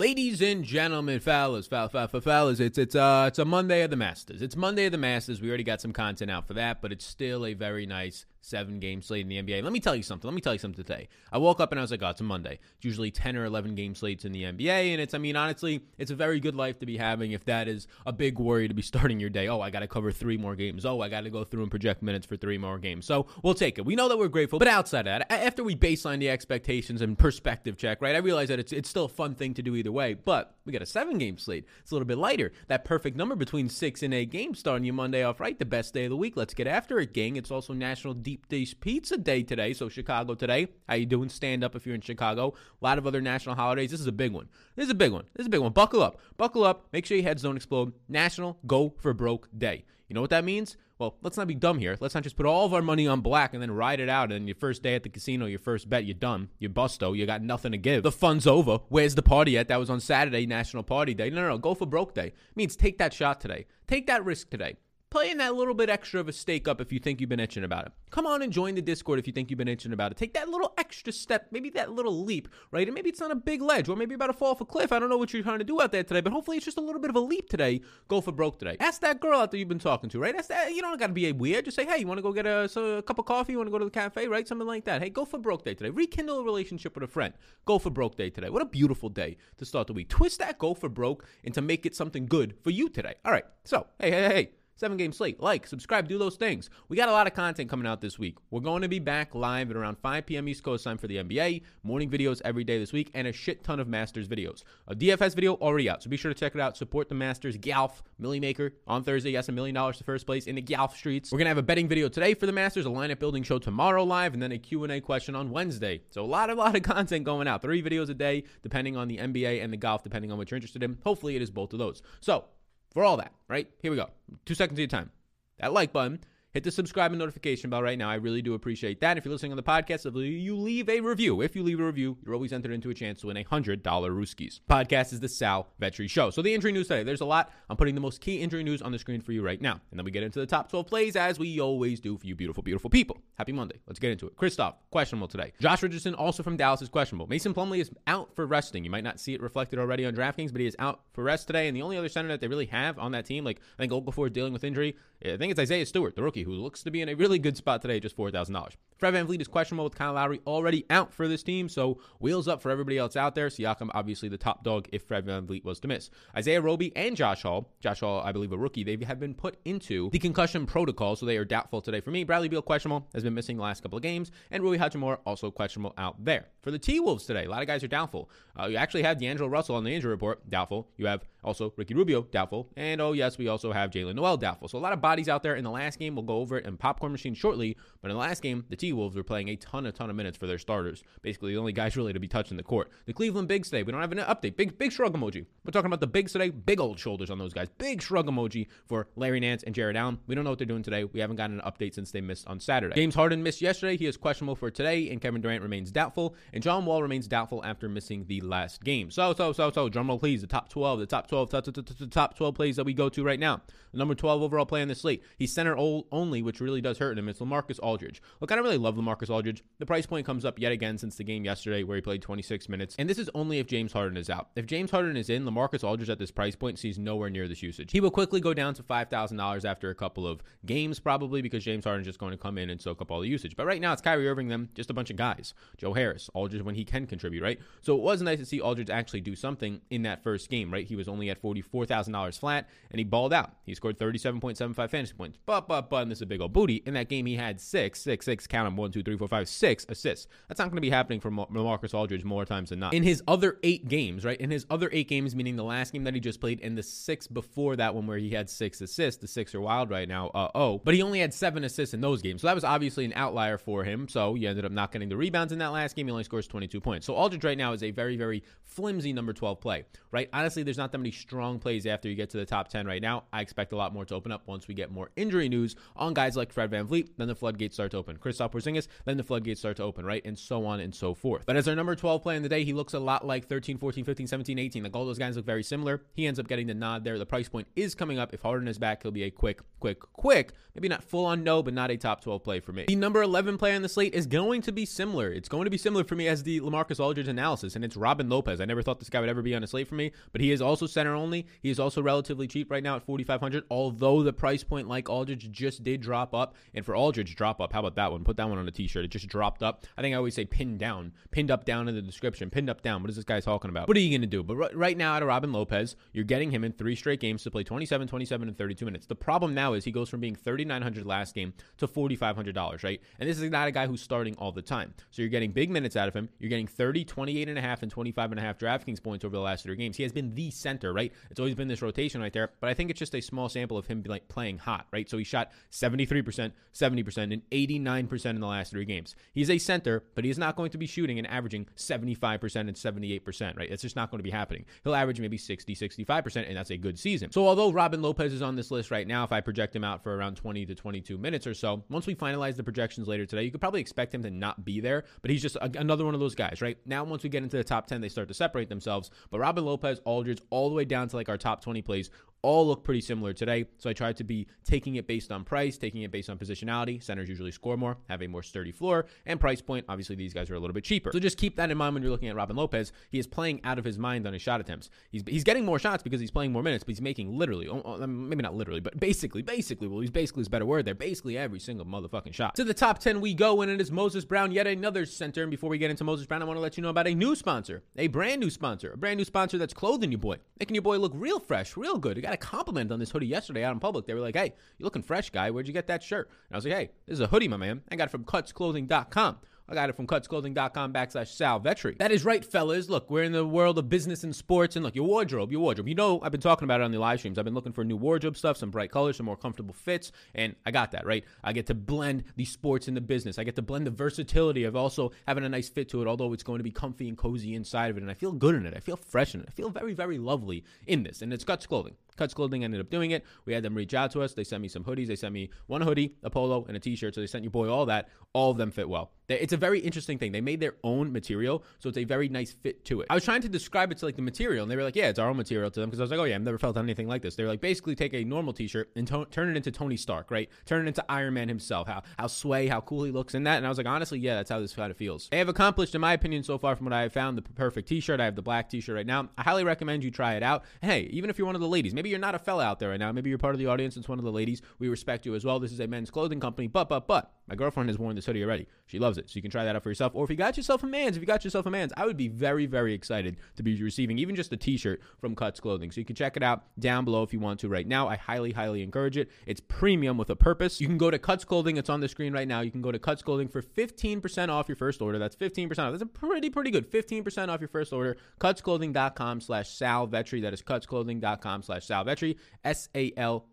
Ladies 0.00 0.42
and 0.42 0.64
gentlemen, 0.64 1.20
fellas, 1.20 1.68
fellas, 1.68 1.92
fellas, 1.92 2.24
fellas, 2.24 2.58
it's 2.58 2.78
it's 2.78 2.96
uh 2.96 3.26
it's 3.28 3.38
a 3.38 3.44
Monday 3.44 3.82
of 3.82 3.90
the 3.90 3.96
Masters. 3.96 4.42
It's 4.42 4.56
Monday 4.56 4.86
of 4.86 4.92
the 4.92 4.98
Masters. 4.98 5.40
We 5.40 5.46
already 5.46 5.62
got 5.62 5.80
some 5.80 5.92
content 5.92 6.32
out 6.32 6.48
for 6.48 6.54
that, 6.54 6.82
but 6.82 6.90
it's 6.90 7.04
still 7.04 7.46
a 7.46 7.54
very 7.54 7.86
nice 7.86 8.26
seven 8.44 8.78
game 8.78 9.02
slate 9.02 9.22
in 9.22 9.28
the 9.28 9.42
NBA. 9.42 9.62
Let 9.62 9.72
me 9.72 9.80
tell 9.80 9.96
you 9.96 10.02
something. 10.02 10.28
Let 10.28 10.34
me 10.34 10.40
tell 10.40 10.52
you 10.52 10.58
something 10.58 10.84
today. 10.84 11.08
I 11.32 11.38
woke 11.38 11.60
up 11.60 11.72
and 11.72 11.80
I 11.80 11.82
was 11.82 11.90
like, 11.90 12.02
oh, 12.02 12.10
it's 12.10 12.20
a 12.20 12.24
Monday. 12.24 12.58
It's 12.76 12.84
usually 12.84 13.10
10 13.10 13.36
or 13.36 13.44
11 13.44 13.74
game 13.74 13.94
slates 13.94 14.24
in 14.24 14.32
the 14.32 14.44
NBA. 14.44 14.92
And 14.92 15.00
it's, 15.00 15.14
I 15.14 15.18
mean, 15.18 15.36
honestly, 15.36 15.80
it's 15.98 16.10
a 16.10 16.14
very 16.14 16.40
good 16.40 16.54
life 16.54 16.78
to 16.80 16.86
be 16.86 16.96
having 16.96 17.32
if 17.32 17.44
that 17.46 17.68
is 17.68 17.86
a 18.06 18.12
big 18.12 18.38
worry 18.38 18.68
to 18.68 18.74
be 18.74 18.82
starting 18.94 19.18
your 19.18 19.30
day. 19.30 19.48
Oh, 19.48 19.60
I 19.60 19.70
got 19.70 19.80
to 19.80 19.88
cover 19.88 20.12
three 20.12 20.36
more 20.36 20.54
games. 20.54 20.84
Oh, 20.84 21.00
I 21.00 21.08
got 21.08 21.22
to 21.22 21.30
go 21.30 21.44
through 21.44 21.62
and 21.62 21.70
project 21.70 22.02
minutes 22.02 22.26
for 22.26 22.36
three 22.36 22.58
more 22.58 22.78
games. 22.78 23.06
So 23.06 23.26
we'll 23.42 23.54
take 23.54 23.78
it. 23.78 23.84
We 23.84 23.96
know 23.96 24.08
that 24.08 24.18
we're 24.18 24.28
grateful. 24.28 24.58
But 24.58 24.68
outside 24.68 25.06
of 25.08 25.26
that, 25.26 25.32
after 25.32 25.64
we 25.64 25.74
baseline 25.74 26.18
the 26.18 26.30
expectations 26.30 27.00
and 27.00 27.18
perspective 27.18 27.76
check, 27.76 28.02
right, 28.02 28.14
I 28.14 28.18
realize 28.18 28.48
that 28.48 28.58
it's, 28.58 28.72
it's 28.72 28.88
still 28.88 29.06
a 29.06 29.08
fun 29.08 29.34
thing 29.34 29.54
to 29.54 29.62
do 29.62 29.74
either 29.74 29.92
way. 29.92 30.14
But 30.14 30.54
we 30.66 30.72
got 30.72 30.82
a 30.82 30.86
seven 30.86 31.18
game 31.18 31.38
slate. 31.38 31.66
It's 31.80 31.90
a 31.90 31.94
little 31.94 32.06
bit 32.06 32.18
lighter. 32.18 32.52
That 32.68 32.84
perfect 32.84 33.16
number 33.16 33.36
between 33.36 33.68
six 33.68 34.02
and 34.02 34.12
eight 34.12 34.30
games 34.30 34.58
starting 34.58 34.84
your 34.84 34.94
Monday 34.94 35.22
off 35.22 35.40
right. 35.40 35.58
The 35.58 35.64
best 35.64 35.94
day 35.94 36.04
of 36.04 36.10
the 36.10 36.16
week. 36.16 36.36
Let's 36.36 36.54
get 36.54 36.66
after 36.66 37.00
it, 37.00 37.12
gang. 37.14 37.36
It's 37.36 37.50
also 37.50 37.72
National 37.72 38.14
Deep 38.34 38.48
Dish 38.48 38.74
Pizza 38.80 39.16
day 39.16 39.44
today. 39.44 39.72
So 39.72 39.88
Chicago 39.88 40.34
today. 40.34 40.66
How 40.88 40.96
you 40.96 41.06
doing? 41.06 41.28
Stand 41.28 41.62
up 41.62 41.76
if 41.76 41.86
you're 41.86 41.94
in 41.94 42.00
Chicago. 42.00 42.52
A 42.82 42.84
lot 42.84 42.98
of 42.98 43.06
other 43.06 43.20
national 43.20 43.54
holidays. 43.54 43.92
This 43.92 44.00
is 44.00 44.08
a 44.08 44.12
big 44.12 44.32
one. 44.32 44.48
This 44.74 44.86
is 44.86 44.90
a 44.90 44.94
big 44.94 45.12
one. 45.12 45.22
This 45.34 45.44
is 45.44 45.46
a 45.46 45.50
big 45.50 45.60
one. 45.60 45.70
Buckle 45.70 46.02
up. 46.02 46.20
Buckle 46.36 46.64
up. 46.64 46.88
Make 46.92 47.06
sure 47.06 47.16
your 47.16 47.22
heads 47.22 47.42
don't 47.42 47.54
explode. 47.54 47.92
National 48.08 48.58
Go 48.66 48.92
for 48.98 49.14
Broke 49.14 49.48
Day. 49.56 49.84
You 50.08 50.14
know 50.14 50.20
what 50.20 50.30
that 50.30 50.44
means? 50.44 50.76
Well, 50.98 51.16
let's 51.22 51.36
not 51.36 51.46
be 51.46 51.54
dumb 51.54 51.78
here. 51.78 51.96
Let's 52.00 52.14
not 52.14 52.24
just 52.24 52.36
put 52.36 52.44
all 52.44 52.66
of 52.66 52.74
our 52.74 52.82
money 52.82 53.06
on 53.06 53.20
black 53.20 53.54
and 53.54 53.62
then 53.62 53.70
ride 53.70 54.00
it 54.00 54.08
out. 54.08 54.32
And 54.32 54.48
your 54.48 54.56
first 54.56 54.82
day 54.82 54.96
at 54.96 55.04
the 55.04 55.08
casino, 55.08 55.46
your 55.46 55.60
first 55.60 55.88
bet, 55.88 56.04
you're 56.04 56.14
done. 56.14 56.48
You're 56.58 56.70
busto. 56.70 57.16
You 57.16 57.26
got 57.26 57.40
nothing 57.40 57.70
to 57.70 57.78
give. 57.78 58.02
The 58.02 58.10
fun's 58.10 58.48
over. 58.48 58.80
Where's 58.88 59.14
the 59.14 59.22
party 59.22 59.56
at? 59.56 59.68
That 59.68 59.78
was 59.78 59.90
on 59.90 60.00
Saturday, 60.00 60.44
National 60.44 60.82
Party 60.82 61.14
Day. 61.14 61.30
No, 61.30 61.42
no, 61.42 61.48
no. 61.50 61.58
Go 61.58 61.74
for 61.74 61.86
broke 61.86 62.14
day. 62.14 62.26
It 62.26 62.56
means 62.56 62.74
take 62.74 62.98
that 62.98 63.12
shot 63.12 63.40
today. 63.40 63.66
Take 63.86 64.08
that 64.08 64.24
risk 64.24 64.50
today 64.50 64.76
playing 65.14 65.36
that 65.36 65.54
little 65.54 65.74
bit 65.74 65.88
extra 65.88 66.18
of 66.18 66.28
a 66.28 66.32
stake 66.32 66.66
up 66.66 66.80
if 66.80 66.92
you 66.92 66.98
think 66.98 67.20
you've 67.20 67.30
been 67.30 67.38
itching 67.38 67.62
about 67.62 67.86
it. 67.86 67.92
Come 68.10 68.26
on 68.26 68.42
and 68.42 68.52
join 68.52 68.74
the 68.74 68.82
Discord 68.82 69.20
if 69.20 69.28
you 69.28 69.32
think 69.32 69.48
you've 69.48 69.58
been 69.58 69.68
itching 69.68 69.92
about 69.92 70.10
it. 70.10 70.18
Take 70.18 70.34
that 70.34 70.48
little 70.48 70.74
extra 70.76 71.12
step, 71.12 71.46
maybe 71.52 71.70
that 71.70 71.92
little 71.92 72.24
leap, 72.24 72.48
right? 72.72 72.88
And 72.88 72.96
maybe 72.96 73.10
it's 73.10 73.20
not 73.20 73.30
a 73.30 73.36
big 73.36 73.62
ledge, 73.62 73.88
or 73.88 73.94
maybe 73.94 74.16
about 74.16 74.26
to 74.26 74.32
fall 74.32 74.50
off 74.50 74.60
a 74.60 74.64
cliff. 74.64 74.90
I 74.90 74.98
don't 74.98 75.08
know 75.08 75.16
what 75.16 75.32
you're 75.32 75.44
trying 75.44 75.60
to 75.60 75.64
do 75.64 75.80
out 75.80 75.92
there 75.92 76.02
today, 76.02 76.20
but 76.20 76.32
hopefully 76.32 76.56
it's 76.56 76.64
just 76.64 76.78
a 76.78 76.80
little 76.80 77.00
bit 77.00 77.10
of 77.10 77.16
a 77.16 77.20
leap 77.20 77.48
today. 77.48 77.80
Go 78.08 78.20
for 78.20 78.32
broke 78.32 78.58
today. 78.58 78.76
Ask 78.80 79.02
that 79.02 79.20
girl 79.20 79.38
out 79.38 79.52
there 79.52 79.58
you've 79.58 79.68
been 79.68 79.78
talking 79.78 80.10
to, 80.10 80.18
right? 80.18 80.34
Ask 80.34 80.48
that. 80.48 80.74
You 80.74 80.82
don't 80.82 80.98
got 80.98 81.06
to 81.06 81.12
be 81.12 81.28
a 81.28 81.32
weird. 81.32 81.66
Just 81.66 81.76
say, 81.76 81.86
hey, 81.86 81.98
you 81.98 82.08
want 82.08 82.18
to 82.18 82.22
go 82.22 82.32
get 82.32 82.46
a, 82.46 82.64
a 82.76 83.02
cup 83.02 83.20
of 83.20 83.24
coffee? 83.24 83.52
You 83.52 83.58
want 83.58 83.68
to 83.68 83.72
go 83.72 83.78
to 83.78 83.84
the 83.84 83.92
cafe, 83.92 84.26
right? 84.26 84.48
Something 84.48 84.66
like 84.66 84.84
that. 84.86 85.00
Hey, 85.00 85.10
go 85.10 85.24
for 85.24 85.38
broke 85.38 85.64
day 85.64 85.74
today. 85.74 85.90
Rekindle 85.90 86.40
a 86.40 86.42
relationship 86.42 86.96
with 86.96 87.04
a 87.04 87.08
friend. 87.08 87.34
Go 87.66 87.78
for 87.78 87.90
broke 87.90 88.16
day 88.16 88.30
today. 88.30 88.50
What 88.50 88.62
a 88.62 88.66
beautiful 88.66 89.10
day 89.10 89.36
to 89.58 89.64
start 89.64 89.86
the 89.86 89.92
week. 89.92 90.08
Twist 90.08 90.40
that 90.40 90.58
go 90.58 90.74
for 90.74 90.88
broke 90.88 91.24
into 91.44 91.62
make 91.62 91.86
it 91.86 91.94
something 91.94 92.26
good 92.26 92.56
for 92.64 92.70
you 92.70 92.88
today. 92.88 93.14
All 93.24 93.30
right. 93.30 93.44
So, 93.62 93.86
hey, 94.00 94.10
hey, 94.10 94.28
hey. 94.28 94.63
Seven 94.76 94.96
game 94.96 95.12
slate. 95.12 95.40
Like, 95.40 95.68
subscribe, 95.68 96.08
do 96.08 96.18
those 96.18 96.34
things. 96.34 96.68
We 96.88 96.96
got 96.96 97.08
a 97.08 97.12
lot 97.12 97.28
of 97.28 97.34
content 97.34 97.70
coming 97.70 97.86
out 97.86 98.00
this 98.00 98.18
week. 98.18 98.38
We're 98.50 98.60
going 98.60 98.82
to 98.82 98.88
be 98.88 98.98
back 98.98 99.32
live 99.32 99.70
at 99.70 99.76
around 99.76 99.98
5 99.98 100.26
p.m. 100.26 100.48
East 100.48 100.64
Coast 100.64 100.82
time 100.82 100.98
for 100.98 101.06
the 101.06 101.18
NBA. 101.18 101.62
Morning 101.84 102.10
videos 102.10 102.42
every 102.44 102.64
day 102.64 102.80
this 102.80 102.92
week, 102.92 103.08
and 103.14 103.28
a 103.28 103.32
shit 103.32 103.62
ton 103.62 103.78
of 103.78 103.86
Masters 103.86 104.26
videos. 104.26 104.64
A 104.88 104.94
DFS 104.96 105.36
video 105.36 105.54
already 105.54 105.88
out, 105.88 106.02
so 106.02 106.10
be 106.10 106.16
sure 106.16 106.32
to 106.32 106.38
check 106.38 106.56
it 106.56 106.60
out. 106.60 106.76
Support 106.76 107.08
the 107.08 107.14
Masters 107.14 107.56
Golf 107.56 108.02
Millie 108.18 108.40
Maker 108.40 108.74
on 108.88 109.04
Thursday. 109.04 109.30
Yes, 109.30 109.48
a 109.48 109.52
million 109.52 109.76
dollars 109.76 109.98
to 109.98 110.04
first 110.04 110.26
place 110.26 110.48
in 110.48 110.56
the 110.56 110.62
golf 110.62 110.96
streets. 110.96 111.30
We're 111.30 111.38
gonna 111.38 111.50
have 111.50 111.58
a 111.58 111.62
betting 111.62 111.86
video 111.86 112.08
today 112.08 112.34
for 112.34 112.46
the 112.46 112.52
Masters, 112.52 112.84
a 112.84 112.88
lineup 112.88 113.20
building 113.20 113.44
show 113.44 113.60
tomorrow 113.60 114.02
live, 114.02 114.34
and 114.34 114.42
then 114.42 114.50
a 114.50 114.58
Q&A 114.58 115.00
question 115.00 115.36
on 115.36 115.50
Wednesday. 115.50 116.02
So 116.10 116.24
a 116.24 116.26
lot, 116.26 116.50
a 116.50 116.54
lot 116.54 116.74
of 116.74 116.82
content 116.94 117.24
going 117.24 117.46
out. 117.46 117.62
Three 117.62 117.80
videos 117.80 118.10
a 118.10 118.14
day, 118.14 118.42
depending 118.64 118.96
on 118.96 119.06
the 119.06 119.18
NBA 119.18 119.62
and 119.62 119.72
the 119.72 119.76
golf, 119.76 120.02
depending 120.02 120.32
on 120.32 120.38
what 120.38 120.50
you're 120.50 120.56
interested 120.56 120.82
in. 120.82 120.98
Hopefully, 121.04 121.36
it 121.36 121.42
is 121.42 121.50
both 121.52 121.72
of 121.72 121.78
those. 121.78 122.02
So 122.20 122.46
for 122.94 123.04
all 123.04 123.18
that, 123.18 123.32
right? 123.48 123.68
Here 123.82 123.90
we 123.90 123.96
go. 123.96 124.08
Two 124.46 124.54
seconds 124.54 124.76
of 124.76 124.80
your 124.80 124.88
time 124.88 125.10
that 125.58 125.72
like 125.72 125.92
button 125.92 126.20
hit 126.54 126.62
the 126.62 126.70
subscribe 126.70 127.10
and 127.10 127.18
notification 127.18 127.68
bell 127.68 127.82
right 127.82 127.98
now. 127.98 128.08
I 128.08 128.14
really 128.14 128.40
do 128.40 128.54
appreciate 128.54 129.00
that. 129.00 129.18
If 129.18 129.24
you're 129.24 129.32
listening 129.32 129.50
on 129.50 129.56
the 129.56 129.62
podcast, 129.64 130.06
if 130.06 130.14
you 130.14 130.56
leave 130.56 130.88
a 130.88 131.00
review, 131.00 131.40
if 131.40 131.56
you 131.56 131.64
leave 131.64 131.80
a 131.80 131.84
review, 131.84 132.16
you're 132.24 132.32
always 132.32 132.52
entered 132.52 132.70
into 132.70 132.90
a 132.90 132.94
chance 132.94 133.20
to 133.20 133.26
win 133.26 133.36
a 133.36 133.44
$100 133.44 133.82
Rooskies. 133.82 134.60
Podcast 134.70 135.12
is 135.12 135.18
the 135.18 135.28
Sal 135.28 135.66
Vetri 135.82 136.08
Show. 136.08 136.30
So 136.30 136.42
the 136.42 136.54
injury 136.54 136.70
news 136.70 136.86
today, 136.86 137.02
there's 137.02 137.20
a 137.20 137.24
lot. 137.24 137.52
I'm 137.68 137.76
putting 137.76 137.96
the 137.96 138.00
most 138.00 138.20
key 138.20 138.40
injury 138.40 138.62
news 138.62 138.82
on 138.82 138.92
the 138.92 139.00
screen 139.00 139.20
for 139.20 139.32
you 139.32 139.44
right 139.44 139.60
now. 139.60 139.80
And 139.90 139.98
then 139.98 140.04
we 140.04 140.12
get 140.12 140.22
into 140.22 140.38
the 140.38 140.46
top 140.46 140.70
12 140.70 140.86
plays 140.86 141.16
as 141.16 141.40
we 141.40 141.60
always 141.60 141.98
do 141.98 142.16
for 142.16 142.24
you 142.24 142.36
beautiful, 142.36 142.62
beautiful 142.62 142.88
people. 142.88 143.18
Happy 143.36 143.50
Monday. 143.50 143.80
Let's 143.88 143.98
get 143.98 144.12
into 144.12 144.28
it. 144.28 144.36
Kristaps, 144.36 144.76
questionable 144.92 145.26
today. 145.26 145.52
Josh 145.60 145.82
Richardson, 145.82 146.14
also 146.14 146.44
from 146.44 146.56
Dallas, 146.56 146.82
is 146.82 146.88
questionable. 146.88 147.26
Mason 147.26 147.52
Plumlee 147.52 147.80
is 147.80 147.90
out 148.06 148.32
for 148.36 148.46
resting. 148.46 148.84
You 148.84 148.90
might 148.90 149.02
not 149.02 149.18
see 149.18 149.34
it 149.34 149.42
reflected 149.42 149.80
already 149.80 150.06
on 150.06 150.14
DraftKings, 150.14 150.52
but 150.52 150.60
he 150.60 150.68
is 150.68 150.76
out 150.78 151.00
for 151.14 151.24
rest 151.24 151.48
today. 151.48 151.66
And 151.66 151.76
the 151.76 151.82
only 151.82 151.98
other 151.98 152.08
center 152.08 152.28
that 152.28 152.40
they 152.40 152.46
really 152.46 152.66
have 152.66 152.96
on 153.00 153.10
that 153.10 153.26
team, 153.26 153.42
like 153.42 153.58
I 153.76 153.82
think 153.82 153.92
Okafor 153.92 154.32
dealing 154.32 154.52
with 154.52 154.62
injury, 154.62 154.94
I 155.24 155.38
think 155.38 155.50
it's 155.50 155.60
Isaiah 155.60 155.86
Stewart, 155.86 156.16
the 156.16 156.22
rookie, 156.22 156.42
who 156.42 156.52
looks 156.52 156.82
to 156.82 156.90
be 156.90 157.00
in 157.00 157.08
a 157.08 157.14
really 157.14 157.38
good 157.38 157.56
spot 157.56 157.80
today, 157.80 157.98
just 157.98 158.16
$4,000. 158.16 158.72
Fred 158.98 159.14
VanVleet 159.14 159.40
is 159.40 159.48
questionable 159.48 159.84
with 159.84 159.94
Kyle 159.94 160.12
Lowry 160.12 160.40
already 160.46 160.84
out 160.90 161.12
for 161.12 161.26
this 161.26 161.42
team, 161.42 161.68
so 161.68 161.98
wheels 162.20 162.46
up 162.46 162.60
for 162.60 162.70
everybody 162.70 162.98
else 162.98 163.16
out 163.16 163.34
there. 163.34 163.48
Siakam, 163.48 163.90
obviously 163.94 164.28
the 164.28 164.36
top 164.36 164.62
dog 164.62 164.86
if 164.92 165.02
Fred 165.02 165.26
VanVleet 165.26 165.64
was 165.64 165.80
to 165.80 165.88
miss. 165.88 166.10
Isaiah 166.36 166.60
Roby 166.60 166.94
and 166.94 167.16
Josh 167.16 167.42
Hall, 167.42 167.72
Josh 167.80 168.00
Hall, 168.00 168.20
I 168.22 168.32
believe 168.32 168.52
a 168.52 168.58
rookie, 168.58 168.84
they 168.84 169.02
have 169.04 169.18
been 169.18 169.34
put 169.34 169.56
into 169.64 170.10
the 170.10 170.18
concussion 170.18 170.66
protocol, 170.66 171.16
so 171.16 171.24
they 171.24 171.38
are 171.38 171.44
doubtful 171.44 171.80
today 171.80 172.00
for 172.00 172.10
me. 172.10 172.24
Bradley 172.24 172.48
Beal, 172.48 172.62
questionable, 172.62 173.08
has 173.14 173.22
been 173.22 173.34
missing 173.34 173.56
the 173.56 173.62
last 173.62 173.82
couple 173.82 173.96
of 173.96 174.02
games, 174.02 174.30
and 174.50 174.62
Rui 174.62 174.78
Hachimura, 174.78 175.18
also 175.24 175.50
questionable 175.50 175.94
out 175.96 176.22
there. 176.22 176.48
For 176.62 176.70
the 176.70 176.78
T 176.78 177.00
Wolves 177.00 177.24
today, 177.24 177.46
a 177.46 177.50
lot 177.50 177.62
of 177.62 177.66
guys 177.66 177.82
are 177.82 177.88
doubtful. 177.88 178.30
Uh, 178.58 178.66
you 178.66 178.76
actually 178.76 179.02
have 179.02 179.18
D'Angelo 179.18 179.48
Russell 179.48 179.76
on 179.76 179.84
the 179.84 179.94
injury 179.94 180.12
report, 180.12 180.48
doubtful. 180.48 180.88
You 180.96 181.06
have 181.06 181.24
also 181.42 181.72
Ricky 181.76 181.94
Rubio, 181.94 182.22
doubtful. 182.22 182.70
And 182.76 183.00
oh, 183.00 183.12
yes, 183.12 183.36
we 183.38 183.48
also 183.48 183.72
have 183.72 183.90
Jaylen 183.90 184.14
Nowell, 184.14 184.36
doubtful. 184.36 184.68
So 184.68 184.78
a 184.78 184.80
lot 184.80 184.92
of 184.92 185.00
bodies 185.14 185.28
out 185.28 185.44
there 185.44 185.54
in 185.54 185.62
the 185.62 185.70
last 185.70 186.00
game. 186.00 186.16
We'll 186.16 186.24
go 186.24 186.38
over 186.38 186.58
it 186.58 186.66
in 186.66 186.76
Popcorn 186.76 187.12
Machine 187.12 187.34
shortly. 187.34 187.76
But 188.02 188.10
in 188.10 188.16
the 188.16 188.20
last 188.20 188.42
game, 188.42 188.64
the 188.68 188.74
T 188.74 188.92
Wolves 188.92 189.14
were 189.14 189.22
playing 189.22 189.48
a 189.48 189.54
ton, 189.54 189.86
a 189.86 189.92
ton 189.92 190.10
of 190.10 190.16
minutes 190.16 190.36
for 190.36 190.48
their 190.48 190.58
starters. 190.58 191.04
Basically, 191.22 191.52
the 191.52 191.58
only 191.60 191.72
guys 191.72 191.96
really 191.96 192.12
to 192.12 192.18
be 192.18 192.26
touching 192.26 192.56
the 192.56 192.64
court. 192.64 192.90
The 193.06 193.12
Cleveland 193.12 193.46
Bigs 193.46 193.70
today, 193.70 193.84
we 193.84 193.92
don't 193.92 194.00
have 194.00 194.10
an 194.10 194.18
update. 194.18 194.56
Big, 194.56 194.76
big 194.76 194.90
shrug 194.90 195.14
emoji. 195.14 195.46
We're 195.64 195.70
talking 195.70 195.86
about 195.86 196.00
the 196.00 196.08
Bigs 196.08 196.32
today. 196.32 196.50
Big 196.50 196.80
old 196.80 196.98
shoulders 196.98 197.30
on 197.30 197.38
those 197.38 197.52
guys. 197.54 197.68
Big 197.78 198.02
shrug 198.02 198.26
emoji 198.26 198.66
for 198.86 199.06
Larry 199.14 199.38
Nance 199.38 199.62
and 199.62 199.72
Jarrett 199.72 199.94
Allen. 199.94 200.18
We 200.26 200.34
don't 200.34 200.42
know 200.42 200.50
what 200.50 200.58
they're 200.58 200.66
doing 200.66 200.82
today. 200.82 201.04
We 201.04 201.20
haven't 201.20 201.36
gotten 201.36 201.60
an 201.60 201.64
update 201.64 201.94
since 201.94 202.10
they 202.10 202.20
missed 202.20 202.48
on 202.48 202.58
Saturday. 202.58 202.96
James 202.96 203.14
Harden 203.14 203.40
missed 203.40 203.62
yesterday. 203.62 203.96
He 203.96 204.06
is 204.06 204.16
questionable 204.16 204.56
for 204.56 204.68
today, 204.68 205.10
and 205.10 205.20
Kevin 205.20 205.40
Durant 205.40 205.62
remains 205.62 205.92
doubtful. 205.92 206.34
And 206.52 206.60
John 206.60 206.84
Wall 206.86 207.02
remains 207.02 207.28
doubtful 207.28 207.64
after 207.64 207.88
missing 207.88 208.24
the 208.26 208.40
last 208.40 208.82
game. 208.82 209.12
So, 209.12 209.32
so, 209.32 209.52
so, 209.52 209.70
so, 209.70 209.88
drumroll 209.88 210.18
please. 210.18 210.40
The 210.40 210.48
top 210.48 210.70
12, 210.70 210.98
the 210.98 211.06
top 211.06 211.28
12, 211.28 211.50
the 211.50 212.08
top 212.10 212.36
12 212.36 212.54
plays 212.56 212.74
that 212.74 212.84
we 212.84 212.94
go 212.94 213.08
to 213.08 213.22
right 213.22 213.38
now. 213.38 213.62
Number 213.92 214.14
12 214.14 214.42
overall 214.42 214.66
play 214.66 214.82
in 214.82 214.88
the 214.88 214.94
slate. 215.04 215.22
He's 215.36 215.52
center 215.52 215.76
only, 215.76 216.40
which 216.40 216.60
really 216.62 216.80
does 216.80 216.96
hurt 216.96 217.18
him. 217.18 217.28
It's 217.28 217.40
Lamarcus 217.40 217.78
Aldridge. 217.82 218.22
Look, 218.40 218.50
I 218.50 218.54
don't 218.54 218.64
really 218.64 218.78
love 218.78 218.96
Lamarcus 218.96 219.28
Aldridge. 219.28 219.62
The 219.78 219.84
price 219.84 220.06
point 220.06 220.24
comes 220.24 220.46
up 220.46 220.58
yet 220.58 220.72
again 220.72 220.96
since 220.96 221.16
the 221.16 221.24
game 221.24 221.44
yesterday 221.44 221.82
where 221.82 221.96
he 221.96 222.00
played 222.00 222.22
26 222.22 222.70
minutes. 222.70 222.96
And 222.98 223.08
this 223.08 223.18
is 223.18 223.28
only 223.34 223.58
if 223.58 223.66
James 223.66 223.92
Harden 223.92 224.16
is 224.16 224.30
out. 224.30 224.48
If 224.56 224.64
James 224.64 224.90
Harden 224.90 225.18
is 225.18 225.28
in, 225.28 225.44
Lamarcus 225.44 225.84
Aldridge 225.84 226.08
at 226.08 226.18
this 226.18 226.30
price 226.30 226.56
point 226.56 226.78
sees 226.78 226.98
nowhere 226.98 227.28
near 227.28 227.46
this 227.46 227.62
usage. 227.62 227.92
He 227.92 228.00
will 228.00 228.10
quickly 228.10 228.40
go 228.40 228.54
down 228.54 228.72
to 228.74 228.82
$5,000 228.82 229.64
after 229.66 229.90
a 229.90 229.94
couple 229.94 230.26
of 230.26 230.42
games, 230.64 230.98
probably 230.98 231.42
because 231.42 231.62
James 231.62 231.84
Harden 231.84 232.00
is 232.00 232.06
just 232.06 232.18
going 232.18 232.32
to 232.32 232.38
come 232.38 232.56
in 232.56 232.70
and 232.70 232.80
soak 232.80 233.02
up 233.02 233.10
all 233.10 233.20
the 233.20 233.28
usage. 233.28 233.56
But 233.56 233.66
right 233.66 233.82
now, 233.82 233.92
it's 233.92 234.00
Kyrie 234.00 234.26
Irving, 234.26 234.48
them, 234.48 234.70
just 234.74 234.88
a 234.88 234.94
bunch 234.94 235.10
of 235.10 235.16
guys. 235.16 235.52
Joe 235.76 235.92
Harris, 235.92 236.30
Aldridge 236.32 236.62
when 236.62 236.74
he 236.74 236.84
can 236.86 237.06
contribute, 237.06 237.42
right? 237.42 237.60
So 237.82 237.94
it 237.94 238.00
was 238.00 238.22
nice 238.22 238.38
to 238.38 238.46
see 238.46 238.60
Aldridge 238.60 238.90
actually 238.90 239.20
do 239.20 239.36
something 239.36 239.82
in 239.90 240.02
that 240.02 240.22
first 240.22 240.48
game, 240.48 240.72
right? 240.72 240.86
He 240.86 240.96
was 240.96 241.08
only 241.08 241.28
at 241.28 241.42
$44,000 241.42 242.38
flat 242.38 242.68
and 242.90 242.98
he 242.98 243.04
balled 243.04 243.34
out. 243.34 243.56
He 243.64 243.74
scored 243.74 243.98
37.75 243.98 244.83
fantasy 244.88 245.14
points. 245.14 245.38
But, 245.46 245.68
but, 245.68 245.90
but, 245.90 246.02
and 246.02 246.10
this 246.10 246.18
is 246.18 246.22
a 246.22 246.26
big 246.26 246.40
old 246.40 246.52
booty. 246.52 246.82
In 246.86 246.94
that 246.94 247.08
game, 247.08 247.26
he 247.26 247.36
had 247.36 247.60
six, 247.60 248.00
six, 248.00 248.26
six, 248.26 248.46
count 248.46 248.66
them, 248.66 248.76
one, 248.76 248.90
two, 248.90 249.02
three, 249.02 249.16
four, 249.16 249.28
five, 249.28 249.48
six 249.48 249.86
assists. 249.88 250.26
That's 250.48 250.58
not 250.58 250.66
going 250.66 250.76
to 250.76 250.80
be 250.80 250.90
happening 250.90 251.20
for 251.20 251.30
Marcus 251.30 251.94
Aldridge 251.94 252.24
more 252.24 252.44
times 252.44 252.70
than 252.70 252.80
not. 252.80 252.94
In 252.94 253.02
his 253.02 253.22
other 253.28 253.58
eight 253.62 253.88
games, 253.88 254.24
right? 254.24 254.40
In 254.40 254.50
his 254.50 254.66
other 254.70 254.88
eight 254.92 255.08
games, 255.08 255.34
meaning 255.34 255.56
the 255.56 255.64
last 255.64 255.92
game 255.92 256.04
that 256.04 256.14
he 256.14 256.20
just 256.20 256.40
played 256.40 256.60
and 256.60 256.76
the 256.76 256.82
six 256.82 257.26
before 257.26 257.76
that 257.76 257.94
one 257.94 258.06
where 258.06 258.18
he 258.18 258.30
had 258.30 258.48
six 258.50 258.80
assists, 258.80 259.20
the 259.20 259.28
six 259.28 259.54
are 259.54 259.60
wild 259.60 259.90
right 259.90 260.08
now, 260.08 260.28
uh 260.28 260.48
oh. 260.54 260.78
But 260.84 260.94
he 260.94 261.02
only 261.02 261.20
had 261.20 261.34
seven 261.34 261.64
assists 261.64 261.94
in 261.94 262.00
those 262.00 262.22
games. 262.22 262.42
So 262.42 262.46
that 262.46 262.54
was 262.54 262.64
obviously 262.64 263.04
an 263.04 263.12
outlier 263.14 263.58
for 263.58 263.84
him. 263.84 264.08
So 264.08 264.34
he 264.34 264.46
ended 264.46 264.64
up 264.64 264.72
not 264.72 264.92
getting 264.92 265.08
the 265.08 265.16
rebounds 265.16 265.52
in 265.52 265.58
that 265.58 265.68
last 265.68 265.96
game. 265.96 266.06
He 266.06 266.10
only 266.10 266.24
scores 266.24 266.46
22 266.46 266.80
points. 266.80 267.06
So 267.06 267.14
Aldridge 267.14 267.44
right 267.44 267.58
now 267.58 267.72
is 267.72 267.82
a 267.82 267.90
very, 267.90 268.16
very 268.16 268.42
flimsy 268.64 269.12
number 269.12 269.32
12 269.32 269.60
play, 269.60 269.84
right? 270.10 270.28
Honestly, 270.32 270.62
there's 270.62 270.78
not 270.78 270.92
that 270.92 270.98
many 270.98 271.10
strong 271.10 271.58
plays 271.58 271.86
after 271.86 272.08
you 272.08 272.14
get 272.14 272.30
to 272.30 272.36
the 272.36 272.44
top 272.44 272.68
10 272.68 272.86
right 272.86 273.02
now. 273.02 273.24
I 273.32 273.40
expect 273.40 273.72
a 273.72 273.76
lot 273.76 273.92
more 273.92 274.04
to 274.04 274.14
open 274.14 274.32
up 274.32 274.46
once 274.46 274.68
we 274.68 274.73
get 274.74 274.90
more 274.90 275.10
injury 275.16 275.48
news 275.48 275.76
on 275.96 276.14
guys 276.14 276.36
like 276.36 276.52
Fred 276.52 276.70
VanVleet, 276.70 277.10
then 277.16 277.28
the 277.28 277.34
floodgates 277.34 277.74
start 277.74 277.90
to 277.92 277.96
open. 277.96 278.16
Kristaps 278.16 278.52
Porzingis, 278.52 278.88
then 279.04 279.16
the 279.16 279.22
floodgates 279.22 279.60
start 279.60 279.76
to 279.78 279.82
open, 279.82 280.04
right? 280.04 280.22
And 280.24 280.38
so 280.38 280.66
on 280.66 280.80
and 280.80 280.94
so 280.94 281.14
forth. 281.14 281.44
But 281.46 281.56
as 281.56 281.68
our 281.68 281.74
number 281.74 281.94
12 281.94 282.22
player 282.22 282.36
in 282.36 282.42
the 282.42 282.48
day, 282.48 282.64
he 282.64 282.72
looks 282.72 282.94
a 282.94 282.98
lot 282.98 283.26
like 283.26 283.46
13, 283.46 283.78
14, 283.78 284.04
15, 284.04 284.26
17, 284.26 284.58
18. 284.58 284.82
Like 284.82 284.96
all 284.96 285.06
those 285.06 285.18
guys 285.18 285.36
look 285.36 285.46
very 285.46 285.62
similar. 285.62 286.02
He 286.14 286.26
ends 286.26 286.38
up 286.38 286.48
getting 286.48 286.66
the 286.66 286.74
nod 286.74 287.04
there. 287.04 287.18
The 287.18 287.26
price 287.26 287.48
point 287.48 287.68
is 287.76 287.94
coming 287.94 288.18
up. 288.18 288.34
If 288.34 288.42
Harden 288.42 288.68
is 288.68 288.78
back, 288.78 289.02
he'll 289.02 289.12
be 289.12 289.24
a 289.24 289.30
quick, 289.30 289.60
quick, 289.80 290.00
quick, 290.12 290.52
maybe 290.74 290.88
not 290.88 291.04
full 291.04 291.26
on 291.26 291.44
no, 291.44 291.62
but 291.62 291.74
not 291.74 291.90
a 291.90 291.96
top 291.96 292.20
12 292.22 292.42
play 292.42 292.60
for 292.60 292.72
me. 292.72 292.84
The 292.88 292.96
number 292.96 293.22
11 293.22 293.58
player 293.58 293.76
on 293.76 293.82
the 293.82 293.88
slate 293.88 294.14
is 294.14 294.26
going 294.26 294.62
to 294.62 294.72
be 294.72 294.84
similar. 294.84 295.30
It's 295.32 295.48
going 295.48 295.64
to 295.64 295.70
be 295.70 295.78
similar 295.78 296.04
for 296.04 296.14
me 296.14 296.28
as 296.28 296.42
the 296.42 296.60
Lamarcus 296.60 297.00
Aldridge 297.00 297.28
analysis, 297.28 297.76
and 297.76 297.84
it's 297.84 297.96
Robin 297.96 298.28
Lopez. 298.28 298.60
I 298.60 298.64
never 298.64 298.82
thought 298.82 298.98
this 298.98 299.10
guy 299.10 299.20
would 299.20 299.28
ever 299.28 299.42
be 299.42 299.54
on 299.54 299.62
a 299.62 299.66
slate 299.66 299.88
for 299.88 299.94
me, 299.94 300.12
but 300.32 300.40
he 300.40 300.50
is 300.50 300.60
also 300.60 300.86
center 300.86 301.14
only. 301.14 301.46
He 301.62 301.70
is 301.70 301.78
also 301.78 302.02
relatively 302.02 302.46
cheap 302.46 302.70
right 302.70 302.82
now 302.82 302.96
at 302.96 303.06
4,500, 303.06 303.64
although 303.70 304.22
the 304.22 304.32
price 304.32 304.63
point, 304.64 304.88
like 304.88 305.08
Aldridge, 305.08 305.50
just 305.50 305.82
did 305.84 306.00
drop 306.00 306.34
up. 306.34 306.54
And 306.74 306.84
for 306.84 306.96
Aldridge, 306.96 307.36
drop 307.36 307.60
up. 307.60 307.72
How 307.72 307.80
about 307.80 307.94
that 307.96 308.12
one? 308.12 308.24
Put 308.24 308.36
that 308.36 308.48
one 308.48 308.58
on 308.58 308.66
a 308.66 308.70
t 308.70 308.86
shirt. 308.86 309.04
It 309.04 309.08
just 309.08 309.28
dropped 309.28 309.62
up. 309.62 309.84
I 309.96 310.02
think 310.02 310.14
I 310.14 310.18
always 310.18 310.34
say 310.34 310.44
pinned 310.44 310.78
down, 310.78 311.12
pinned 311.30 311.50
up 311.50 311.64
down 311.64 311.88
in 311.88 311.94
the 311.94 312.02
description, 312.02 312.50
pinned 312.50 312.70
up 312.70 312.82
down. 312.82 313.02
What 313.02 313.10
is 313.10 313.16
this 313.16 313.24
guy 313.24 313.40
talking 313.40 313.70
about? 313.70 313.88
What 313.88 313.96
are 313.96 314.00
you 314.00 314.10
going 314.10 314.20
to 314.22 314.26
do? 314.26 314.42
But 314.42 314.74
right 314.74 314.96
now, 314.96 315.14
out 315.14 315.22
of 315.22 315.28
Robin 315.28 315.52
Lopez, 315.52 315.96
you're 316.12 316.24
getting 316.24 316.50
him 316.50 316.64
in 316.64 316.72
three 316.72 316.96
straight 316.96 317.20
games 317.20 317.42
to 317.44 317.50
play 317.50 317.64
27, 317.64 318.08
27, 318.08 318.48
and 318.48 318.56
32 318.56 318.84
minutes. 318.84 319.06
The 319.06 319.14
problem 319.14 319.54
now 319.54 319.74
is 319.74 319.84
he 319.84 319.92
goes 319.92 320.08
from 320.08 320.20
being 320.20 320.34
3,900 320.34 321.06
last 321.06 321.34
game 321.34 321.52
to 321.78 321.86
$4,500, 321.86 322.84
right? 322.84 323.00
And 323.18 323.28
this 323.28 323.40
is 323.40 323.50
not 323.50 323.68
a 323.68 323.70
guy 323.70 323.86
who's 323.86 324.02
starting 324.02 324.34
all 324.36 324.52
the 324.52 324.62
time. 324.62 324.94
So 325.10 325.22
you're 325.22 325.28
getting 325.28 325.52
big 325.52 325.70
minutes 325.70 325.96
out 325.96 326.08
of 326.08 326.14
him. 326.14 326.28
You're 326.38 326.50
getting 326.50 326.66
30, 326.66 327.04
28 327.04 327.48
and 327.48 327.58
a 327.58 327.62
half, 327.62 327.82
and 327.82 327.90
25 327.90 328.32
and 328.32 328.40
a 328.40 328.42
half 328.42 328.58
DraftKings 328.58 329.02
points 329.02 329.24
over 329.24 329.34
the 329.34 329.42
last 329.42 329.64
three 329.64 329.76
games. 329.76 329.96
He 329.96 330.02
has 330.02 330.12
been 330.12 330.34
the 330.34 330.50
center, 330.50 330.92
right? 330.92 331.12
It's 331.30 331.40
always 331.40 331.54
been 331.54 331.68
this 331.68 331.82
rotation 331.82 332.20
right 332.20 332.32
there. 332.32 332.50
But 332.60 332.70
I 332.70 332.74
think 332.74 332.90
it's 332.90 332.98
just 332.98 333.14
a 333.14 333.20
small 333.20 333.48
sample 333.48 333.78
of 333.78 333.86
him 333.86 334.02
like 334.06 334.28
playing 334.28 334.53
hot, 334.58 334.86
right? 334.92 335.08
So 335.08 335.18
he 335.18 335.24
shot 335.24 335.52
73%, 335.70 336.52
70%, 336.72 337.32
and 337.32 337.42
89% 337.50 338.26
in 338.26 338.40
the 338.40 338.46
last 338.46 338.70
three 338.70 338.84
games. 338.84 339.14
He's 339.32 339.50
a 339.50 339.58
center, 339.58 340.04
but 340.14 340.24
he 340.24 340.30
is 340.30 340.38
not 340.38 340.56
going 340.56 340.70
to 340.70 340.78
be 340.78 340.86
shooting 340.86 341.18
and 341.18 341.26
averaging 341.26 341.66
75% 341.76 342.56
and 342.56 342.74
78%, 342.74 343.56
right? 343.56 343.70
It's 343.70 343.82
just 343.82 343.96
not 343.96 344.10
going 344.10 344.18
to 344.18 344.24
be 344.24 344.30
happening. 344.30 344.64
He'll 344.82 344.94
average 344.94 345.20
maybe 345.20 345.38
60, 345.38 345.74
65%, 345.74 346.48
and 346.48 346.56
that's 346.56 346.70
a 346.70 346.76
good 346.76 346.98
season. 346.98 347.32
So 347.32 347.46
although 347.46 347.72
Robin 347.72 348.02
Lopez 348.02 348.32
is 348.32 348.42
on 348.42 348.56
this 348.56 348.70
list 348.70 348.90
right 348.90 349.06
now, 349.06 349.24
if 349.24 349.32
I 349.32 349.40
project 349.40 349.74
him 349.74 349.84
out 349.84 350.02
for 350.02 350.16
around 350.16 350.36
20 350.36 350.66
to 350.66 350.74
22 350.74 351.18
minutes 351.18 351.46
or 351.46 351.54
so, 351.54 351.84
once 351.90 352.06
we 352.06 352.14
finalize 352.14 352.56
the 352.56 352.64
projections 352.64 353.08
later 353.08 353.26
today, 353.26 353.42
you 353.42 353.50
could 353.50 353.60
probably 353.60 353.80
expect 353.80 354.14
him 354.14 354.22
to 354.22 354.30
not 354.30 354.64
be 354.64 354.80
there, 354.80 355.04
but 355.22 355.30
he's 355.30 355.42
just 355.42 355.56
a, 355.56 355.70
another 355.78 356.04
one 356.04 356.14
of 356.14 356.20
those 356.20 356.34
guys, 356.34 356.60
right? 356.60 356.78
Now, 356.86 357.04
once 357.04 357.22
we 357.22 357.28
get 357.28 357.42
into 357.42 357.56
the 357.56 357.64
top 357.64 357.86
10, 357.86 358.00
they 358.00 358.08
start 358.08 358.28
to 358.28 358.34
separate 358.34 358.68
themselves. 358.68 359.10
But 359.30 359.40
Robin 359.40 359.64
Lopez, 359.64 360.00
Aldridge, 360.04 360.40
all 360.50 360.68
the 360.68 360.74
way 360.74 360.84
down 360.84 361.08
to 361.08 361.16
like 361.16 361.28
our 361.28 361.38
top 361.38 361.62
20 361.62 361.82
plays 361.82 362.10
all 362.44 362.66
look 362.66 362.84
pretty 362.84 363.00
similar 363.00 363.32
today. 363.32 363.66
So 363.78 363.90
I 363.90 363.92
tried 363.92 364.16
to 364.18 364.24
be 364.24 364.46
taking 364.64 364.96
it 364.96 365.06
based 365.06 365.32
on 365.32 365.42
price, 365.42 365.76
taking 365.76 366.02
it 366.02 366.12
based 366.12 366.30
on 366.30 366.38
positionality. 366.38 367.02
Centers 367.02 367.28
usually 367.28 367.50
score 367.50 367.76
more, 367.76 367.96
have 368.08 368.22
a 368.22 368.28
more 368.28 368.42
sturdy 368.42 368.72
floor, 368.72 369.06
and 369.26 369.40
price 369.40 369.60
point. 369.60 369.84
Obviously, 369.88 370.14
these 370.14 370.32
guys 370.32 370.50
are 370.50 370.54
a 370.54 370.60
little 370.60 370.74
bit 370.74 370.84
cheaper. 370.84 371.10
So 371.12 371.18
just 371.18 371.38
keep 371.38 371.56
that 371.56 371.70
in 371.70 371.78
mind 371.78 371.94
when 371.94 372.02
you're 372.02 372.12
looking 372.12 372.28
at 372.28 372.36
Robin 372.36 372.56
Lopez. 372.56 372.92
He 373.10 373.18
is 373.18 373.26
playing 373.26 373.60
out 373.64 373.78
of 373.78 373.84
his 373.84 373.98
mind 373.98 374.26
on 374.26 374.32
his 374.32 374.42
shot 374.42 374.60
attempts. 374.60 374.90
He's 375.10 375.24
he's 375.26 375.44
getting 375.44 375.64
more 375.64 375.78
shots 375.78 376.02
because 376.02 376.20
he's 376.20 376.30
playing 376.30 376.52
more 376.52 376.62
minutes, 376.62 376.84
but 376.84 376.90
he's 376.90 377.00
making 377.00 377.36
literally, 377.36 377.66
oh, 377.68 377.82
oh, 377.84 378.06
maybe 378.06 378.42
not 378.42 378.54
literally, 378.54 378.80
but 378.80 379.00
basically, 379.00 379.42
basically, 379.42 379.88
well, 379.88 380.00
he's 380.00 380.10
basically 380.10 380.42
is 380.44 380.48
a 380.48 380.50
better 380.50 380.66
word 380.66 380.84
there. 380.84 380.94
Basically 380.94 381.36
every 381.36 381.58
single 381.58 381.86
motherfucking 381.86 382.34
shot. 382.34 382.54
To 382.56 382.64
the 382.64 382.74
top 382.74 382.98
10 382.98 383.20
we 383.20 383.34
go, 383.34 383.62
and 383.62 383.70
it 383.70 383.80
is 383.80 383.90
Moses 383.90 384.24
Brown, 384.24 384.52
yet 384.52 384.66
another 384.66 385.06
center. 385.06 385.42
And 385.42 385.50
before 385.50 385.70
we 385.70 385.78
get 385.78 385.90
into 385.90 386.04
Moses 386.04 386.26
Brown, 386.26 386.42
I 386.42 386.44
want 386.44 386.56
to 386.56 386.60
let 386.60 386.76
you 386.76 386.82
know 386.82 386.90
about 386.90 387.06
a 387.06 387.14
new 387.14 387.34
sponsor, 387.34 387.82
a 387.96 388.06
brand 388.08 388.40
new 388.40 388.50
sponsor, 388.50 388.92
a 388.92 388.96
brand 388.96 389.18
new 389.18 389.24
sponsor 389.24 389.58
that's 389.58 389.74
clothing 389.74 390.12
your 390.12 390.18
boy, 390.18 390.36
making 390.60 390.74
your 390.74 390.82
boy 390.82 390.98
look 390.98 391.12
real 391.14 391.40
fresh, 391.40 391.76
real 391.76 391.98
good. 391.98 392.16
You 392.16 392.22
got 392.22 392.33
a 392.34 392.36
compliment 392.36 392.92
on 392.92 392.98
this 392.98 393.10
hoodie 393.10 393.26
yesterday 393.26 393.64
out 393.64 393.72
in 393.72 393.80
public. 393.80 394.06
They 394.06 394.14
were 394.14 394.20
like, 394.20 394.36
hey, 394.36 394.52
you're 394.78 394.84
looking 394.84 395.02
fresh, 395.02 395.30
guy. 395.30 395.50
Where'd 395.50 395.66
you 395.66 395.72
get 395.72 395.86
that 395.86 396.02
shirt? 396.02 396.28
And 396.48 396.54
I 396.54 396.58
was 396.58 396.64
like, 396.64 396.74
hey, 396.74 396.90
this 397.06 397.14
is 397.14 397.20
a 397.20 397.26
hoodie, 397.26 397.48
my 397.48 397.56
man. 397.56 397.82
I 397.90 397.96
got 397.96 398.08
it 398.08 398.10
from 398.10 398.24
cutsclothing.com. 398.24 399.38
I 399.66 399.72
got 399.72 399.88
it 399.88 399.96
from 399.96 400.06
cutsclothing.com 400.06 400.92
backslash 400.92 401.28
Sal 401.28 401.58
Vetri. 401.58 401.96
That 401.96 402.12
is 402.12 402.22
right, 402.22 402.44
fellas. 402.44 402.90
Look, 402.90 403.10
we're 403.10 403.22
in 403.22 403.32
the 403.32 403.46
world 403.46 403.78
of 403.78 403.88
business 403.88 404.22
and 404.22 404.36
sports, 404.36 404.76
and 404.76 404.84
look, 404.84 404.94
your 404.94 405.06
wardrobe, 405.06 405.50
your 405.50 405.62
wardrobe. 405.62 405.88
You 405.88 405.94
know, 405.94 406.20
I've 406.22 406.32
been 406.32 406.40
talking 406.42 406.64
about 406.64 406.82
it 406.82 406.84
on 406.84 406.92
the 406.92 406.98
live 406.98 407.20
streams. 407.20 407.38
I've 407.38 407.46
been 407.46 407.54
looking 407.54 407.72
for 407.72 407.82
new 407.82 407.96
wardrobe 407.96 408.36
stuff, 408.36 408.58
some 408.58 408.70
bright 408.70 408.90
colors, 408.90 409.16
some 409.16 409.24
more 409.24 409.38
comfortable 409.38 409.72
fits, 409.72 410.12
and 410.34 410.54
I 410.66 410.70
got 410.70 410.90
that, 410.90 411.06
right? 411.06 411.24
I 411.42 411.54
get 411.54 411.64
to 411.68 411.74
blend 411.74 412.24
the 412.36 412.44
sports 412.44 412.88
and 412.88 412.96
the 412.96 413.00
business. 413.00 413.38
I 413.38 413.44
get 413.44 413.56
to 413.56 413.62
blend 413.62 413.86
the 413.86 413.90
versatility 413.90 414.64
of 414.64 414.76
also 414.76 415.12
having 415.26 415.44
a 415.44 415.48
nice 415.48 415.70
fit 415.70 415.88
to 415.90 416.02
it, 416.02 416.08
although 416.08 416.34
it's 416.34 416.42
going 416.42 416.58
to 416.58 416.64
be 416.64 416.70
comfy 416.70 417.08
and 417.08 417.16
cozy 417.16 417.54
inside 417.54 417.90
of 417.90 417.96
it, 417.96 418.02
and 418.02 418.10
I 418.10 418.14
feel 418.14 418.32
good 418.32 418.54
in 418.54 418.66
it. 418.66 418.74
I 418.76 418.80
feel 418.80 418.98
fresh 418.98 419.34
in 419.34 419.40
it. 419.40 419.46
I 419.48 419.52
feel 419.52 419.70
very, 419.70 419.94
very 419.94 420.18
lovely 420.18 420.62
in 420.86 421.04
this, 421.04 421.22
and 421.22 421.32
it's 421.32 421.44
Cuts 421.44 421.66
Clothing. 421.66 421.94
Cuts 422.16 422.34
Clothing 422.34 422.64
ended 422.64 422.80
up 422.80 422.90
doing 422.90 423.10
it. 423.10 423.24
We 423.44 423.52
had 423.52 423.62
them 423.62 423.74
reach 423.74 423.94
out 423.94 424.10
to 424.12 424.22
us. 424.22 424.34
They 424.34 424.44
sent 424.44 424.62
me 424.62 424.68
some 424.68 424.84
hoodies. 424.84 425.08
They 425.08 425.16
sent 425.16 425.34
me 425.34 425.50
one 425.66 425.80
hoodie, 425.80 426.14
a 426.22 426.30
polo, 426.30 426.64
and 426.66 426.76
a 426.76 426.80
t-shirt. 426.80 427.14
So 427.14 427.20
they 427.20 427.26
sent 427.26 427.44
you 427.44 427.50
boy 427.50 427.68
all 427.68 427.86
that. 427.86 428.08
All 428.32 428.50
of 428.50 428.56
them 428.58 428.70
fit 428.70 428.88
well. 428.88 429.12
It's 429.28 429.52
a 429.54 429.56
very 429.56 429.78
interesting 429.80 430.18
thing. 430.18 430.32
They 430.32 430.42
made 430.42 430.60
their 430.60 430.74
own 430.84 431.10
material, 431.10 431.64
so 431.78 431.88
it's 431.88 431.96
a 431.96 432.04
very 432.04 432.28
nice 432.28 432.52
fit 432.52 432.84
to 432.86 433.00
it. 433.00 433.06
I 433.08 433.14
was 433.14 433.24
trying 433.24 433.40
to 433.42 433.48
describe 433.48 433.90
it 433.90 433.98
to 433.98 434.04
like 434.04 434.16
the 434.16 434.22
material, 434.22 434.64
and 434.64 434.70
they 434.70 434.76
were 434.76 434.82
like, 434.82 434.96
"Yeah, 434.96 435.08
it's 435.08 435.18
our 435.18 435.30
own 435.30 435.36
material." 435.38 435.70
To 435.70 435.80
them, 435.80 435.88
because 435.88 436.00
I 436.00 436.02
was 436.02 436.10
like, 436.10 436.20
"Oh 436.20 436.24
yeah, 436.24 436.34
I've 436.34 436.42
never 436.42 436.58
felt 436.58 436.76
anything 436.76 437.08
like 437.08 437.22
this." 437.22 437.34
They're 437.34 437.48
like, 437.48 437.62
basically 437.62 437.94
take 437.94 438.12
a 438.12 438.22
normal 438.22 438.52
T-shirt 438.52 438.90
and 438.96 439.06
to- 439.08 439.26
turn 439.30 439.48
it 439.48 439.56
into 439.56 439.70
Tony 439.70 439.96
Stark, 439.96 440.30
right? 440.30 440.50
Turn 440.66 440.84
it 440.84 440.88
into 440.88 441.02
Iron 441.08 441.32
Man 441.34 441.48
himself. 441.48 441.88
How 441.88 442.02
how 442.18 442.26
sway, 442.26 442.66
how 442.66 442.82
cool 442.82 443.04
he 443.04 443.10
looks 443.10 443.34
in 443.34 443.44
that. 443.44 443.56
And 443.56 443.64
I 443.64 443.70
was 443.70 443.78
like, 443.78 443.86
honestly, 443.86 444.18
yeah, 444.18 444.34
that's 444.34 444.50
how 444.50 444.60
this 444.60 444.74
kind 444.74 444.90
of 444.90 444.96
feels. 444.98 445.28
They 445.30 445.38
have 445.38 445.48
accomplished, 445.48 445.94
in 445.94 446.02
my 446.02 446.12
opinion, 446.12 446.42
so 446.42 446.58
far 446.58 446.76
from 446.76 446.84
what 446.84 446.92
I 446.92 447.02
have 447.02 447.12
found, 447.14 447.38
the 447.38 447.42
perfect 447.42 447.88
T-shirt. 447.88 448.20
I 448.20 448.26
have 448.26 448.36
the 448.36 448.42
black 448.42 448.68
T-shirt 448.68 448.94
right 448.94 449.06
now. 449.06 449.30
I 449.38 449.42
highly 449.42 449.64
recommend 449.64 450.04
you 450.04 450.10
try 450.10 450.34
it 450.34 450.42
out. 450.42 450.64
Hey, 450.82 451.08
even 451.12 451.30
if 451.30 451.38
you're 451.38 451.46
one 451.46 451.54
of 451.54 451.62
the 451.62 451.68
ladies, 451.68 451.94
maybe 451.94 452.03
you're 452.10 452.18
not 452.18 452.34
a 452.34 452.38
fella 452.38 452.64
out 452.64 452.78
there 452.78 452.90
right 452.90 453.00
now. 453.00 453.12
Maybe 453.12 453.30
you're 453.30 453.38
part 453.38 453.54
of 453.54 453.58
the 453.58 453.66
audience. 453.66 453.96
It's 453.96 454.08
one 454.08 454.18
of 454.18 454.24
the 454.24 454.32
ladies. 454.32 454.62
We 454.78 454.88
respect 454.88 455.26
you 455.26 455.34
as 455.34 455.44
well. 455.44 455.60
This 455.60 455.72
is 455.72 455.80
a 455.80 455.86
men's 455.86 456.10
clothing 456.10 456.40
company, 456.40 456.68
but 456.68 456.88
but 456.88 457.06
but 457.06 457.32
my 457.46 457.54
girlfriend 457.54 457.88
has 457.90 457.98
worn 457.98 458.16
this 458.16 458.26
hoodie 458.26 458.42
already. 458.42 458.66
She 458.86 458.98
loves 458.98 459.18
it, 459.18 459.28
so 459.28 459.36
you 459.36 459.42
can 459.42 459.50
try 459.50 459.64
that 459.64 459.76
out 459.76 459.82
for 459.82 459.90
yourself. 459.90 460.12
Or 460.14 460.24
if 460.24 460.30
you 460.30 460.36
got 460.36 460.56
yourself 460.56 460.82
a 460.82 460.86
man's, 460.86 461.16
if 461.16 461.22
you 461.22 461.26
got 461.26 461.44
yourself 461.44 461.66
a 461.66 461.70
man's, 461.70 461.92
I 461.96 462.06
would 462.06 462.16
be 462.16 462.28
very, 462.28 462.66
very 462.66 462.94
excited 462.94 463.36
to 463.56 463.62
be 463.62 463.80
receiving 463.82 464.18
even 464.18 464.34
just 464.34 464.52
a 464.52 464.56
t-shirt 464.56 465.02
from 465.18 465.34
Cuts 465.34 465.60
Clothing. 465.60 465.90
So 465.90 466.00
you 466.00 466.04
can 466.04 466.16
check 466.16 466.36
it 466.36 466.42
out 466.42 466.64
down 466.78 467.04
below 467.04 467.22
if 467.22 467.32
you 467.32 467.40
want 467.40 467.60
to 467.60 467.68
right 467.68 467.86
now. 467.86 468.08
I 468.08 468.16
highly, 468.16 468.52
highly 468.52 468.82
encourage 468.82 469.16
it. 469.16 469.30
It's 469.46 469.60
premium 469.60 470.16
with 470.16 470.30
a 470.30 470.36
purpose. 470.36 470.80
You 470.80 470.86
can 470.86 470.98
go 470.98 471.10
to 471.10 471.18
Cuts 471.18 471.44
Clothing. 471.44 471.76
It's 471.76 471.90
on 471.90 472.00
the 472.00 472.08
screen 472.08 472.32
right 472.32 472.48
now. 472.48 472.60
You 472.60 472.70
can 472.70 472.82
go 472.82 472.92
to 472.92 472.98
Cuts 472.98 473.22
Clothing 473.22 473.48
for 473.48 473.62
15% 473.62 474.48
off 474.48 474.68
your 474.68 474.76
first 474.76 475.02
order. 475.02 475.18
That's 475.18 475.36
15% 475.36 475.70
off. 475.70 475.92
That's 475.92 476.02
a 476.02 476.06
pretty, 476.06 476.50
pretty 476.50 476.70
good. 476.70 476.90
15% 476.90 477.48
off 477.48 477.60
your 477.60 477.68
first 477.68 477.92
order. 477.92 478.16
CutsClothing.com 478.40 479.40
slash 479.40 479.68
Sal 479.68 480.08
Vetri. 480.08 480.42
That 480.42 480.54
is 480.54 480.62
CutsClothing.com 480.62 481.62
slash 481.62 481.84
Sal 481.94 482.04
Vetri. 482.04 482.36
S-A-L-V-E-T-R-E. 482.64 483.44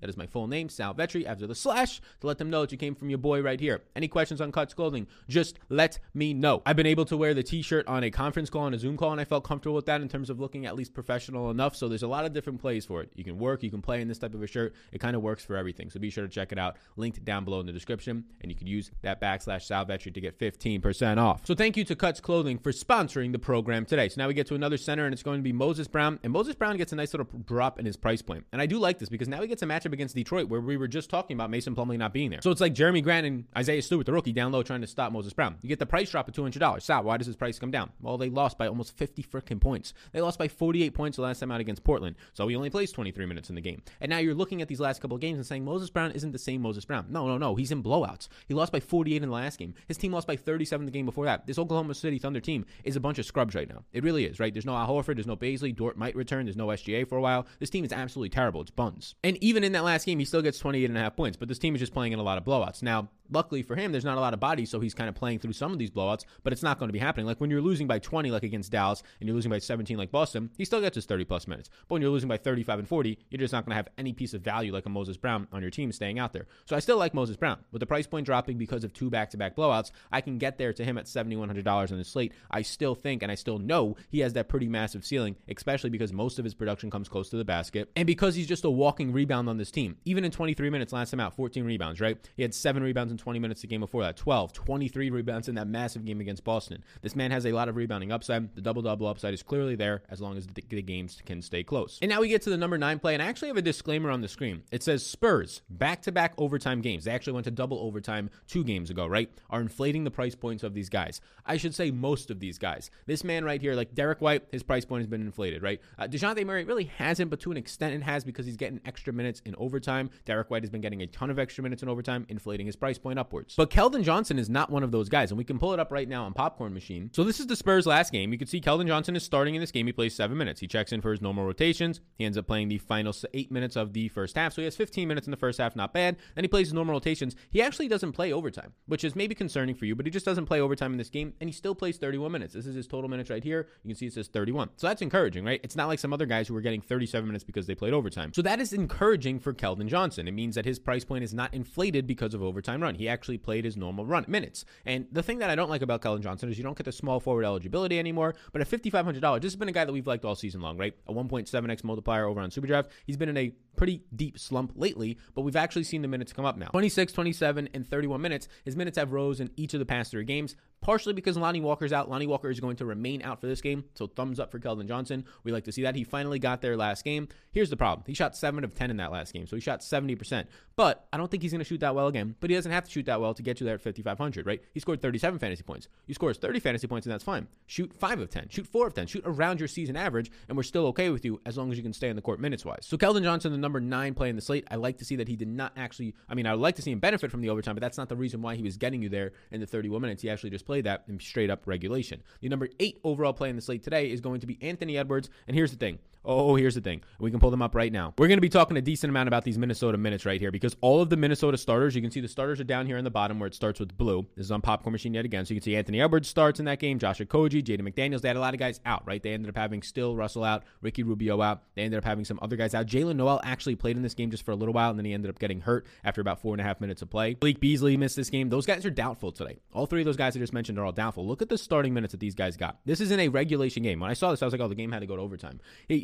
That 0.00 0.10
is 0.10 0.16
my 0.16 0.26
full 0.26 0.46
name, 0.48 0.68
Sal 0.68 0.94
Vetri, 0.94 1.24
after 1.24 1.46
the 1.46 1.54
slash 1.54 2.00
to 2.20 2.26
let 2.26 2.38
them 2.38 2.50
know 2.50 2.62
that 2.62 2.72
you 2.72 2.78
came 2.78 2.94
from 2.94 3.08
your 3.08 3.18
boy 3.18 3.40
right 3.40 3.60
here. 3.60 3.82
Any 3.94 4.08
questions 4.08 4.40
on 4.40 4.50
Cuts 4.52 4.74
Clothing? 4.74 5.06
Just 5.28 5.58
let 5.68 6.00
me 6.12 6.34
know. 6.34 6.62
I've 6.66 6.76
been 6.76 6.86
able 6.86 7.04
to 7.06 7.16
wear 7.16 7.34
the 7.34 7.42
t-shirt 7.42 7.86
on 7.86 8.02
a 8.04 8.10
conference 8.10 8.50
call, 8.50 8.62
on 8.62 8.74
a 8.74 8.78
Zoom 8.78 8.96
call, 8.96 9.12
and 9.12 9.20
I 9.20 9.24
felt 9.24 9.44
comfortable 9.44 9.76
with 9.76 9.86
that 9.86 10.00
in 10.00 10.08
terms 10.08 10.28
of 10.28 10.40
looking 10.40 10.66
at 10.66 10.74
least 10.74 10.92
professional 10.92 11.50
enough. 11.50 11.76
So 11.76 11.88
there's 11.88 12.02
a 12.02 12.08
lot 12.08 12.24
of 12.24 12.32
different 12.32 12.60
plays 12.60 12.84
for 12.84 13.00
it. 13.00 13.12
You 13.14 13.22
can 13.24 13.38
work, 13.38 13.62
you 13.62 13.70
can 13.70 13.80
play 13.80 14.00
in 14.00 14.08
this 14.08 14.18
type 14.18 14.34
of 14.34 14.42
a 14.42 14.46
shirt. 14.46 14.74
It 14.90 14.98
kind 14.98 15.14
of 15.14 15.22
works 15.22 15.44
for 15.44 15.56
everything. 15.56 15.88
So 15.88 16.00
be 16.00 16.10
sure 16.10 16.24
to 16.24 16.30
check 16.30 16.52
it 16.52 16.58
out. 16.58 16.76
Linked 16.96 17.24
down 17.24 17.44
below 17.44 17.60
in 17.60 17.66
the 17.66 17.72
description, 17.72 18.24
and 18.40 18.50
you 18.50 18.56
can 18.56 18.66
use 18.66 18.90
that 19.02 19.20
backslash 19.20 19.62
Sal 19.62 19.86
Vetri 19.86 20.12
to 20.12 20.20
get 20.20 20.38
15% 20.38 21.18
off. 21.18 21.46
So 21.46 21.54
thank 21.54 21.76
you 21.76 21.84
to 21.84 21.94
Cuts 21.94 22.20
Clothing 22.20 22.58
for 22.58 22.72
sponsoring 22.72 23.32
the 23.32 23.38
program 23.38 23.84
today. 23.84 24.08
So 24.08 24.20
now 24.20 24.28
we 24.28 24.34
get 24.34 24.48
to 24.48 24.54
another 24.54 24.76
center, 24.76 25.04
and 25.04 25.12
it's 25.12 25.22
going 25.22 25.38
to 25.38 25.44
be 25.44 25.52
Moses 25.52 25.86
Brown. 25.86 26.18
And 26.24 26.32
Moses 26.32 26.56
Brown 26.56 26.76
gets 26.82 26.92
a 26.92 26.96
nice 26.96 27.14
little 27.14 27.28
drop 27.46 27.78
in 27.78 27.86
his 27.86 27.96
price 27.96 28.22
point. 28.22 28.44
And 28.52 28.60
I 28.60 28.66
do 28.66 28.76
like 28.76 28.98
this 28.98 29.08
because 29.08 29.28
now 29.28 29.40
he 29.40 29.46
gets 29.46 29.62
a 29.62 29.66
matchup 29.66 29.92
against 29.92 30.16
Detroit 30.16 30.48
where 30.48 30.60
we 30.60 30.76
were 30.76 30.88
just 30.88 31.08
talking 31.08 31.36
about 31.36 31.48
Mason 31.48 31.76
Plumlee 31.76 31.96
not 31.96 32.12
being 32.12 32.28
there. 32.28 32.40
So 32.42 32.50
it's 32.50 32.60
like 32.60 32.74
Jerami 32.74 33.04
Grant 33.04 33.24
and 33.24 33.44
Isaiah 33.56 33.80
Stewart, 33.82 34.04
the 34.04 34.12
rookie, 34.12 34.32
down 34.32 34.50
low 34.50 34.64
trying 34.64 34.80
to 34.80 34.88
stop 34.88 35.12
Moses 35.12 35.32
Brown. 35.32 35.58
You 35.62 35.68
get 35.68 35.78
the 35.78 35.86
price 35.86 36.10
drop 36.10 36.26
of 36.26 36.34
$200. 36.34 36.82
Sal, 36.82 37.04
why 37.04 37.18
does 37.18 37.28
his 37.28 37.36
price 37.36 37.60
come 37.60 37.70
down? 37.70 37.92
Well, 38.00 38.18
they 38.18 38.30
lost 38.30 38.58
by 38.58 38.66
almost 38.66 38.96
50 38.96 39.22
freaking 39.22 39.60
points. 39.60 39.94
They 40.10 40.20
lost 40.20 40.40
by 40.40 40.48
48 40.48 40.92
points 40.92 41.16
the 41.16 41.22
last 41.22 41.38
time 41.38 41.52
out 41.52 41.60
against 41.60 41.84
Portland. 41.84 42.16
So 42.32 42.48
he 42.48 42.56
only 42.56 42.68
plays 42.68 42.90
23 42.90 43.26
minutes 43.26 43.48
in 43.48 43.54
the 43.54 43.60
game. 43.60 43.80
And 44.00 44.10
now 44.10 44.18
you're 44.18 44.34
looking 44.34 44.60
at 44.60 44.66
these 44.66 44.80
last 44.80 45.00
couple 45.00 45.14
of 45.14 45.20
games 45.20 45.36
and 45.36 45.46
saying 45.46 45.64
Moses 45.64 45.88
Brown 45.88 46.10
isn't 46.10 46.32
the 46.32 46.38
same 46.38 46.62
Moses 46.62 46.84
Brown. 46.84 47.06
No, 47.10 47.28
no, 47.28 47.38
no. 47.38 47.54
He's 47.54 47.70
in 47.70 47.80
blowouts. 47.80 48.26
He 48.48 48.54
lost 48.54 48.72
by 48.72 48.80
48 48.80 49.22
in 49.22 49.28
the 49.28 49.34
last 49.34 49.56
game. 49.56 49.74
His 49.86 49.98
team 49.98 50.12
lost 50.12 50.26
by 50.26 50.34
37 50.34 50.84
the 50.86 50.90
game 50.90 51.06
before 51.06 51.26
that. 51.26 51.46
This 51.46 51.60
Oklahoma 51.60 51.94
City 51.94 52.18
Thunder 52.18 52.40
team 52.40 52.66
is 52.82 52.96
a 52.96 53.00
bunch 53.00 53.20
of 53.20 53.26
scrubs 53.26 53.54
right 53.54 53.68
now. 53.68 53.84
It 53.92 54.02
really 54.02 54.24
is, 54.24 54.40
right? 54.40 54.52
There's 54.52 54.66
no 54.66 54.74
Al 54.74 54.88
Horford. 54.88 55.14
There's 55.14 55.28
no 55.28 55.36
Bazley. 55.36 55.72
Dort 55.76 55.96
might 55.96 56.16
return. 56.16 56.46
There's 56.46 56.56
no 56.56 56.71
SGA 56.72 57.08
for 57.08 57.16
a 57.16 57.20
while. 57.20 57.46
This 57.58 57.70
team 57.70 57.84
is 57.84 57.92
absolutely 57.92 58.30
terrible. 58.30 58.60
It's 58.60 58.70
buns. 58.70 59.14
And 59.22 59.36
even 59.42 59.64
in 59.64 59.72
that 59.72 59.84
last 59.84 60.06
game, 60.06 60.18
he 60.18 60.24
still 60.24 60.42
gets 60.42 60.58
28 60.58 60.84
and 60.84 60.98
a 60.98 61.00
half 61.00 61.16
points. 61.16 61.36
But 61.36 61.48
this 61.48 61.58
team 61.58 61.74
is 61.74 61.80
just 61.80 61.92
playing 61.92 62.12
in 62.12 62.18
a 62.18 62.22
lot 62.22 62.38
of 62.38 62.44
blowouts. 62.44 62.82
Now, 62.82 63.08
luckily 63.32 63.62
for 63.62 63.76
him, 63.76 63.92
there's 63.92 64.04
not 64.04 64.18
a 64.18 64.20
lot 64.20 64.34
of 64.34 64.40
bodies, 64.40 64.70
so 64.70 64.80
he's 64.80 64.94
kind 64.94 65.08
of 65.08 65.14
playing 65.14 65.38
through 65.38 65.52
some 65.52 65.72
of 65.72 65.78
these 65.78 65.90
blowouts, 65.90 66.24
but 66.42 66.52
it's 66.52 66.62
not 66.62 66.78
going 66.78 66.88
to 66.88 66.92
be 66.92 66.98
happening. 66.98 67.26
Like 67.26 67.40
when 67.40 67.50
you're 67.50 67.60
losing 67.60 67.86
by 67.86 67.98
20, 67.98 68.30
like 68.30 68.42
against 68.42 68.72
Dallas, 68.72 69.02
and 69.20 69.28
you're 69.28 69.34
losing 69.34 69.50
by 69.50 69.58
17, 69.58 69.96
like 69.96 70.10
Boston, 70.10 70.50
he 70.56 70.64
still 70.64 70.80
gets 70.80 70.94
his 70.94 71.06
30 71.06 71.24
plus 71.24 71.48
minutes. 71.48 71.70
But 71.88 71.94
when 71.94 72.02
you're 72.02 72.10
losing 72.10 72.28
by 72.28 72.36
35 72.36 72.80
and 72.80 72.88
40, 72.88 73.18
you're 73.30 73.38
just 73.38 73.52
not 73.52 73.64
going 73.64 73.70
to 73.70 73.76
have 73.76 73.88
any 73.98 74.12
piece 74.12 74.34
of 74.34 74.42
value 74.42 74.72
like 74.72 74.86
a 74.86 74.88
Moses 74.88 75.16
Brown 75.16 75.48
on 75.52 75.62
your 75.62 75.70
team 75.70 75.92
staying 75.92 76.18
out 76.18 76.32
there. 76.32 76.46
So 76.66 76.76
I 76.76 76.80
still 76.80 76.98
like 76.98 77.14
Moses 77.14 77.36
Brown. 77.36 77.58
With 77.72 77.80
the 77.80 77.86
price 77.86 78.06
point 78.06 78.26
dropping 78.26 78.58
because 78.58 78.84
of 78.84 78.92
two 78.92 79.10
back 79.10 79.30
to 79.30 79.36
back 79.36 79.56
blowouts, 79.56 79.90
I 80.10 80.20
can 80.20 80.38
get 80.38 80.58
there 80.58 80.72
to 80.72 80.84
him 80.84 80.98
at 80.98 81.06
$7,100 81.06 81.92
on 81.92 81.98
the 81.98 82.04
slate. 82.04 82.32
I 82.50 82.62
still 82.62 82.94
think 82.94 83.22
and 83.22 83.32
I 83.32 83.34
still 83.34 83.58
know 83.58 83.96
he 84.10 84.20
has 84.20 84.32
that 84.34 84.48
pretty 84.48 84.68
massive 84.68 85.04
ceiling, 85.04 85.36
especially 85.48 85.90
because 85.90 86.12
most 86.12 86.38
of 86.38 86.44
his 86.44 86.54
production 86.54 86.90
comes 86.90 87.08
close 87.08 87.30
to 87.30 87.36
the 87.36 87.44
basket 87.44 87.90
and 87.96 88.06
because 88.06 88.34
he's 88.34 88.46
just 88.46 88.64
a 88.64 88.70
walking 88.70 89.12
rebound 89.12 89.48
on 89.48 89.56
this 89.56 89.70
team. 89.70 89.96
Even 90.04 90.24
in 90.24 90.30
23 90.30 90.70
minutes 90.70 90.92
last 90.92 91.10
time 91.10 91.20
out, 91.20 91.34
14 91.34 91.64
rebounds, 91.64 92.00
right? 92.00 92.18
He 92.36 92.42
had 92.42 92.54
seven 92.54 92.82
rebounds 92.82 93.12
in 93.12 93.18
20 93.22 93.38
minutes 93.38 93.60
the 93.60 93.68
game 93.68 93.80
before 93.80 94.02
that, 94.02 94.16
12, 94.16 94.52
23 94.52 95.10
rebounds 95.10 95.48
in 95.48 95.54
that 95.54 95.68
massive 95.68 96.04
game 96.04 96.20
against 96.20 96.42
Boston. 96.42 96.82
This 97.02 97.14
man 97.14 97.30
has 97.30 97.46
a 97.46 97.52
lot 97.52 97.68
of 97.68 97.76
rebounding 97.76 98.10
upside. 98.10 98.52
The 98.56 98.60
double 98.60 98.82
double 98.82 99.06
upside 99.06 99.32
is 99.32 99.44
clearly 99.44 99.76
there 99.76 100.02
as 100.10 100.20
long 100.20 100.36
as 100.36 100.46
the, 100.48 100.62
the 100.68 100.82
games 100.82 101.22
can 101.24 101.40
stay 101.40 101.62
close. 101.62 102.00
And 102.02 102.10
now 102.10 102.20
we 102.20 102.28
get 102.28 102.42
to 102.42 102.50
the 102.50 102.56
number 102.56 102.76
nine 102.76 102.98
play, 102.98 103.14
and 103.14 103.22
I 103.22 103.26
actually 103.26 103.48
have 103.48 103.56
a 103.56 103.62
disclaimer 103.62 104.10
on 104.10 104.22
the 104.22 104.28
screen. 104.28 104.64
It 104.72 104.82
says 104.82 105.06
Spurs 105.06 105.62
back 105.70 106.02
to 106.02 106.12
back 106.12 106.34
overtime 106.36 106.80
games. 106.80 107.04
They 107.04 107.12
actually 107.12 107.34
went 107.34 107.44
to 107.44 107.52
double 107.52 107.78
overtime 107.78 108.28
two 108.48 108.64
games 108.64 108.90
ago, 108.90 109.06
right? 109.06 109.30
Are 109.50 109.60
inflating 109.60 110.02
the 110.02 110.10
price 110.10 110.34
points 110.34 110.64
of 110.64 110.74
these 110.74 110.88
guys. 110.88 111.20
I 111.46 111.58
should 111.58 111.76
say 111.76 111.92
most 111.92 112.30
of 112.30 112.40
these 112.40 112.58
guys. 112.58 112.90
This 113.06 113.22
man 113.22 113.44
right 113.44 113.60
here, 113.60 113.74
like 113.74 113.94
Derrick 113.94 114.20
White, 114.20 114.42
his 114.50 114.64
price 114.64 114.84
point 114.84 115.02
has 115.02 115.08
been 115.08 115.22
inflated, 115.22 115.62
right? 115.62 115.80
Uh, 115.96 116.08
Dejounte 116.08 116.44
Murray 116.44 116.64
really 116.64 116.84
hasn't, 116.96 117.30
but 117.30 117.38
to 117.40 117.52
an 117.52 117.56
extent 117.56 117.94
it 117.94 118.02
has 118.02 118.24
because 118.24 118.46
he's 118.46 118.56
getting 118.56 118.80
extra 118.84 119.12
minutes 119.12 119.42
in 119.44 119.54
overtime. 119.58 120.10
Derrick 120.24 120.50
White 120.50 120.64
has 120.64 120.70
been 120.70 120.80
getting 120.80 121.02
a 121.02 121.06
ton 121.06 121.30
of 121.30 121.38
extra 121.38 121.62
minutes 121.62 121.82
in 121.82 121.88
overtime, 121.88 122.26
inflating 122.28 122.66
his 122.66 122.76
price 122.76 122.98
point 123.02 123.18
upwards. 123.18 123.54
But 123.56 123.70
Keldon 123.70 124.02
Johnson 124.02 124.38
is 124.38 124.48
not 124.48 124.70
one 124.70 124.82
of 124.82 124.92
those 124.92 125.08
guys, 125.08 125.30
and 125.30 125.38
we 125.38 125.44
can 125.44 125.58
pull 125.58 125.72
it 125.72 125.80
up 125.80 125.90
right 125.90 126.08
now 126.08 126.24
on 126.24 126.32
Popcorn 126.32 126.74
Machine. 126.74 127.10
So 127.12 127.24
this 127.24 127.40
is 127.40 127.46
the 127.46 127.56
Spurs 127.56 127.86
last 127.86 128.12
game. 128.12 128.32
You 128.32 128.38
can 128.38 128.48
see 128.48 128.60
Keldon 128.60 128.86
Johnson 128.86 129.16
is 129.16 129.22
starting 129.22 129.54
in 129.54 129.60
this 129.60 129.70
game. 129.70 129.86
He 129.86 129.92
plays 129.92 130.14
seven 130.14 130.36
minutes. 130.36 130.60
He 130.60 130.66
checks 130.66 130.92
in 130.92 131.00
for 131.00 131.10
his 131.10 131.20
normal 131.20 131.44
rotations. 131.44 132.00
He 132.16 132.24
ends 132.24 132.38
up 132.38 132.46
playing 132.46 132.68
the 132.68 132.78
final 132.78 133.12
eight 133.34 133.50
minutes 133.50 133.76
of 133.76 133.92
the 133.92 134.08
first 134.08 134.36
half. 134.36 134.52
So 134.52 134.62
he 134.62 134.64
has 134.64 134.76
15 134.76 135.08
minutes 135.08 135.26
in 135.26 135.30
the 135.30 135.36
first 135.36 135.58
half, 135.58 135.76
not 135.76 135.92
bad. 135.92 136.16
Then 136.34 136.44
he 136.44 136.48
plays 136.48 136.68
his 136.68 136.74
normal 136.74 136.94
rotations. 136.94 137.36
He 137.50 137.62
actually 137.62 137.88
doesn't 137.88 138.12
play 138.12 138.32
overtime, 138.32 138.72
which 138.86 139.04
is 139.04 139.16
maybe 139.16 139.34
concerning 139.34 139.74
for 139.74 139.84
you, 139.84 139.94
but 139.94 140.06
he 140.06 140.10
just 140.10 140.26
doesn't 140.26 140.46
play 140.46 140.60
overtime 140.60 140.92
in 140.92 140.98
this 140.98 141.10
game, 141.10 141.34
and 141.40 141.48
he 141.48 141.52
still 141.52 141.74
plays 141.74 141.98
31 141.98 142.32
minutes. 142.32 142.54
This 142.54 142.66
is 142.66 142.74
his 142.74 142.86
total 142.86 143.08
minutes 143.08 143.30
right 143.30 143.42
here. 143.42 143.68
You 143.82 143.88
can 143.90 143.96
see 143.96 144.06
it 144.06 144.14
says 144.14 144.28
31. 144.28 144.70
So 144.76 144.86
that's 144.86 145.02
encouraging, 145.02 145.44
right? 145.44 145.60
It's 145.62 145.76
not 145.76 145.88
like 145.88 145.98
some 145.98 146.12
other 146.12 146.26
guys 146.26 146.48
who 146.48 146.54
were 146.54 146.60
getting 146.60 146.80
37 146.80 147.26
minutes 147.26 147.44
because 147.44 147.66
they 147.66 147.74
played 147.74 147.92
overtime. 147.92 148.32
So 148.32 148.42
that 148.42 148.60
is 148.60 148.72
encouraging 148.72 149.40
for 149.40 149.52
Keldon 149.52 149.86
Johnson. 149.86 150.28
It 150.28 150.32
means 150.32 150.54
that 150.54 150.64
his 150.64 150.78
price 150.78 151.04
point 151.04 151.24
is 151.24 151.34
not 151.34 151.52
inflated 151.54 152.06
because 152.06 152.34
of 152.34 152.42
overtime 152.42 152.82
run. 152.92 152.98
He 152.98 153.08
actually 153.08 153.38
played 153.38 153.64
his 153.64 153.76
normal 153.76 154.06
run 154.06 154.24
minutes. 154.28 154.64
And 154.86 155.06
the 155.12 155.22
thing 155.22 155.38
that 155.38 155.50
I 155.50 155.54
don't 155.54 155.70
like 155.70 155.82
about 155.82 156.02
Keldon 156.02 156.22
Johnson 156.22 156.50
is 156.50 156.58
you 156.58 156.64
don't 156.64 156.76
get 156.76 156.84
the 156.84 156.92
small 156.92 157.20
forward 157.20 157.44
eligibility 157.44 157.98
anymore. 157.98 158.34
But 158.52 158.60
at 158.60 158.68
$5,500, 158.68 159.40
this 159.40 159.52
has 159.52 159.56
been 159.56 159.68
a 159.68 159.72
guy 159.72 159.84
that 159.84 159.92
we've 159.92 160.06
liked 160.06 160.24
all 160.24 160.34
season 160.34 160.60
long, 160.60 160.76
right? 160.76 160.94
A 161.06 161.12
1.7x 161.12 161.84
multiplier 161.84 162.26
over 162.26 162.40
on 162.40 162.50
Superdraft. 162.50 162.88
He's 163.06 163.16
been 163.16 163.28
in 163.28 163.36
a 163.36 163.52
pretty 163.76 164.02
deep 164.14 164.38
slump 164.38 164.72
lately, 164.76 165.18
but 165.34 165.42
we've 165.42 165.56
actually 165.56 165.84
seen 165.84 166.02
the 166.02 166.08
minutes 166.08 166.32
come 166.32 166.44
up 166.44 166.56
now. 166.56 166.68
26, 166.68 167.12
27, 167.12 167.68
and 167.74 167.86
31 167.86 168.20
minutes. 168.20 168.48
His 168.64 168.76
minutes 168.76 168.98
have 168.98 169.12
rose 169.12 169.40
in 169.40 169.50
each 169.56 169.74
of 169.74 169.80
the 169.80 169.86
past 169.86 170.10
three 170.10 170.24
games 170.24 170.56
partially 170.82 171.14
because 171.14 171.36
Lonnie 171.38 171.60
Walker's 171.60 171.92
out. 171.92 172.10
Lonnie 172.10 172.26
Walker 172.26 172.50
is 172.50 172.60
going 172.60 172.76
to 172.76 172.84
remain 172.84 173.22
out 173.22 173.40
for 173.40 173.46
this 173.46 173.62
game, 173.62 173.84
so 173.94 174.06
thumbs 174.06 174.38
up 174.38 174.50
for 174.50 174.58
Keldon 174.58 174.86
Johnson. 174.86 175.24
We 175.44 175.52
like 175.52 175.64
to 175.64 175.72
see 175.72 175.82
that. 175.82 175.94
He 175.94 176.04
finally 176.04 176.38
got 176.38 176.60
there 176.60 176.76
last 176.76 177.04
game. 177.04 177.28
Here's 177.52 177.70
the 177.70 177.76
problem. 177.76 178.04
He 178.06 178.14
shot 178.14 178.36
7 178.36 178.62
of 178.64 178.74
10 178.74 178.90
in 178.90 178.98
that 178.98 179.12
last 179.12 179.32
game, 179.32 179.46
so 179.46 179.56
he 179.56 179.62
shot 179.62 179.80
70%. 179.80 180.46
But 180.76 181.06
I 181.12 181.16
don't 181.16 181.30
think 181.30 181.42
he's 181.42 181.52
going 181.52 181.60
to 181.60 181.64
shoot 181.64 181.80
that 181.80 181.94
well 181.94 182.08
again, 182.08 182.34
but 182.40 182.50
he 182.50 182.56
doesn't 182.56 182.72
have 182.72 182.84
to 182.84 182.90
shoot 182.90 183.06
that 183.06 183.20
well 183.20 183.32
to 183.34 183.42
get 183.42 183.60
you 183.60 183.64
there 183.64 183.76
at 183.76 183.80
5,500, 183.80 184.46
right? 184.46 184.60
He 184.74 184.80
scored 184.80 185.00
37 185.00 185.38
fantasy 185.38 185.62
points. 185.62 185.88
You 186.06 186.14
scores 186.14 186.36
30 186.38 186.60
fantasy 186.60 186.86
points, 186.86 187.06
and 187.06 187.12
that's 187.12 187.24
fine. 187.24 187.46
Shoot 187.66 187.92
5 187.94 188.20
of 188.20 188.30
10. 188.30 188.48
Shoot 188.48 188.66
4 188.66 188.86
of 188.88 188.94
10. 188.94 189.06
Shoot 189.06 189.22
around 189.24 189.60
your 189.60 189.68
season 189.68 189.96
average, 189.96 190.30
and 190.48 190.56
we're 190.56 190.62
still 190.62 190.86
okay 190.86 191.10
with 191.10 191.24
you 191.24 191.40
as 191.46 191.56
long 191.56 191.70
as 191.70 191.76
you 191.76 191.82
can 191.82 191.92
stay 191.92 192.08
in 192.08 192.16
the 192.16 192.22
court 192.22 192.40
minutes-wise. 192.40 192.80
So 192.82 192.96
Keldon 192.96 193.22
Johnson, 193.22 193.52
number 193.62 193.80
9 193.80 194.14
play 194.14 194.28
in 194.28 194.36
the 194.36 194.42
slate, 194.42 194.66
I 194.70 194.76
like 194.76 194.98
to 194.98 195.04
see 195.04 195.16
that 195.16 195.28
he 195.28 195.36
did 195.36 195.48
not 195.48 195.72
actually, 195.76 196.14
I 196.28 196.34
mean, 196.34 196.46
I 196.46 196.52
would 196.52 196.60
like 196.60 196.76
to 196.76 196.82
see 196.82 196.90
him 196.92 196.98
benefit 196.98 197.30
from 197.30 197.40
the 197.40 197.48
overtime, 197.48 197.74
but 197.74 197.80
that's 197.80 197.96
not 197.96 198.08
the 198.08 198.16
reason 198.16 198.42
why 198.42 198.56
he 198.56 198.62
was 198.62 198.76
getting 198.76 199.02
you 199.02 199.08
there 199.08 199.32
in 199.50 199.60
the 199.60 199.66
31 199.66 200.02
minutes. 200.02 200.22
He 200.22 200.28
actually 200.28 200.50
just 200.50 200.66
played 200.66 200.84
that 200.84 201.04
and 201.08 201.20
straight 201.20 201.48
up 201.48 201.66
regulation. 201.66 202.22
The 202.40 202.48
number 202.48 202.68
eight 202.78 203.00
overall 203.04 203.32
play 203.32 203.48
in 203.48 203.56
the 203.56 203.62
slate 203.62 203.82
today 203.82 204.10
is 204.10 204.20
going 204.20 204.40
to 204.40 204.46
be 204.46 204.58
Anthony 204.60 204.98
Edwards. 204.98 205.30
And 205.46 205.56
here's 205.56 205.70
the 205.70 205.78
thing. 205.78 205.98
Oh, 206.24 206.54
here's 206.54 206.76
the 206.76 206.80
thing. 206.80 207.02
We 207.18 207.32
can 207.32 207.40
pull 207.40 207.50
them 207.50 207.62
up 207.62 207.74
right 207.74 207.92
now. 207.92 208.14
We're 208.16 208.28
going 208.28 208.36
to 208.36 208.42
be 208.42 208.48
talking 208.48 208.76
a 208.76 208.80
decent 208.80 209.10
amount 209.10 209.26
about 209.26 209.42
these 209.42 209.58
Minnesota 209.58 209.98
minutes 209.98 210.24
right 210.24 210.40
here 210.40 210.52
because 210.52 210.76
all 210.80 211.00
of 211.00 211.10
the 211.10 211.16
Minnesota 211.16 211.58
starters, 211.58 211.96
you 211.96 212.00
can 212.00 212.12
see 212.12 212.20
the 212.20 212.28
starters 212.28 212.60
are 212.60 212.64
down 212.64 212.86
here 212.86 212.96
in 212.96 213.02
the 213.02 213.10
bottom 213.10 213.40
where 213.40 213.48
it 213.48 213.54
starts 213.54 213.80
with 213.80 213.96
blue. 213.96 214.24
This 214.36 214.46
is 214.46 214.52
on 214.52 214.60
Popcorn 214.60 214.92
Machine 214.92 215.14
yet 215.14 215.24
again. 215.24 215.44
So 215.44 215.52
you 215.52 215.60
can 215.60 215.64
see 215.64 215.74
Anthony 215.74 216.00
Edwards 216.00 216.28
starts 216.28 216.60
in 216.60 216.66
that 216.66 216.78
game, 216.78 217.00
Josh 217.00 217.18
Okogie, 217.18 217.62
Jaden 217.62 217.80
McDaniels. 217.80 218.20
They 218.20 218.28
had 218.28 218.36
a 218.36 218.40
lot 218.40 218.54
of 218.54 218.60
guys 218.60 218.80
out, 218.86 219.04
right? 219.04 219.20
They 219.20 219.32
ended 219.32 219.48
up 219.48 219.56
having 219.56 219.82
still 219.82 220.14
Russell 220.14 220.44
out, 220.44 220.62
Ricky 220.80 221.02
Rubio 221.02 221.42
out. 221.42 221.62
They 221.74 221.82
ended 221.82 221.98
up 221.98 222.04
having 222.04 222.24
some 222.24 222.38
other 222.40 222.54
guys 222.54 222.72
out. 222.72 222.86
Jaylen 222.86 223.16
Nowell 223.16 223.40
actually 223.42 223.74
played 223.74 223.96
in 223.96 224.02
this 224.02 224.14
game 224.14 224.30
just 224.30 224.44
for 224.44 224.52
a 224.52 224.56
little 224.56 224.74
while, 224.74 224.90
and 224.90 224.98
then 224.98 225.04
he 225.04 225.14
ended 225.14 225.28
up 225.28 225.40
getting 225.40 225.60
hurt 225.60 225.86
after 226.04 226.20
about 226.20 226.40
four 226.40 226.54
and 226.54 226.60
a 226.60 226.64
half 226.64 226.80
minutes 226.80 227.02
of 227.02 227.10
play. 227.10 227.34
Blake 227.34 227.58
Beasley 227.58 227.96
missed 227.96 228.14
this 228.14 228.30
game. 228.30 228.48
Those 228.48 228.66
guys 228.66 228.86
are 228.86 228.90
doubtful 228.90 229.32
today. 229.32 229.58
All 229.72 229.86
three 229.86 230.02
of 230.02 230.06
those 230.06 230.16
guys 230.16 230.36
I 230.36 230.38
just 230.38 230.52
mentioned 230.52 230.78
are 230.78 230.84
all 230.84 230.92
doubtful. 230.92 231.26
Look 231.26 231.42
at 231.42 231.48
the 231.48 231.58
starting 231.58 231.92
minutes 231.92 232.12
that 232.12 232.20
these 232.20 232.36
guys 232.36 232.56
got. 232.56 232.78
This 232.84 233.00
isn't 233.00 233.18
a 233.18 233.28
regulation 233.28 233.82
game. 233.82 233.98
When 233.98 234.10
I 234.10 234.14
saw 234.14 234.30
this, 234.30 234.40
I 234.40 234.44
was 234.44 234.52
like, 234.52 234.60
oh, 234.60 234.68
the 234.68 234.76
game 234.76 234.92
had 234.92 235.00
to 235.00 235.06
go 235.06 235.16
to 235.16 235.22
overtime. 235.22 235.60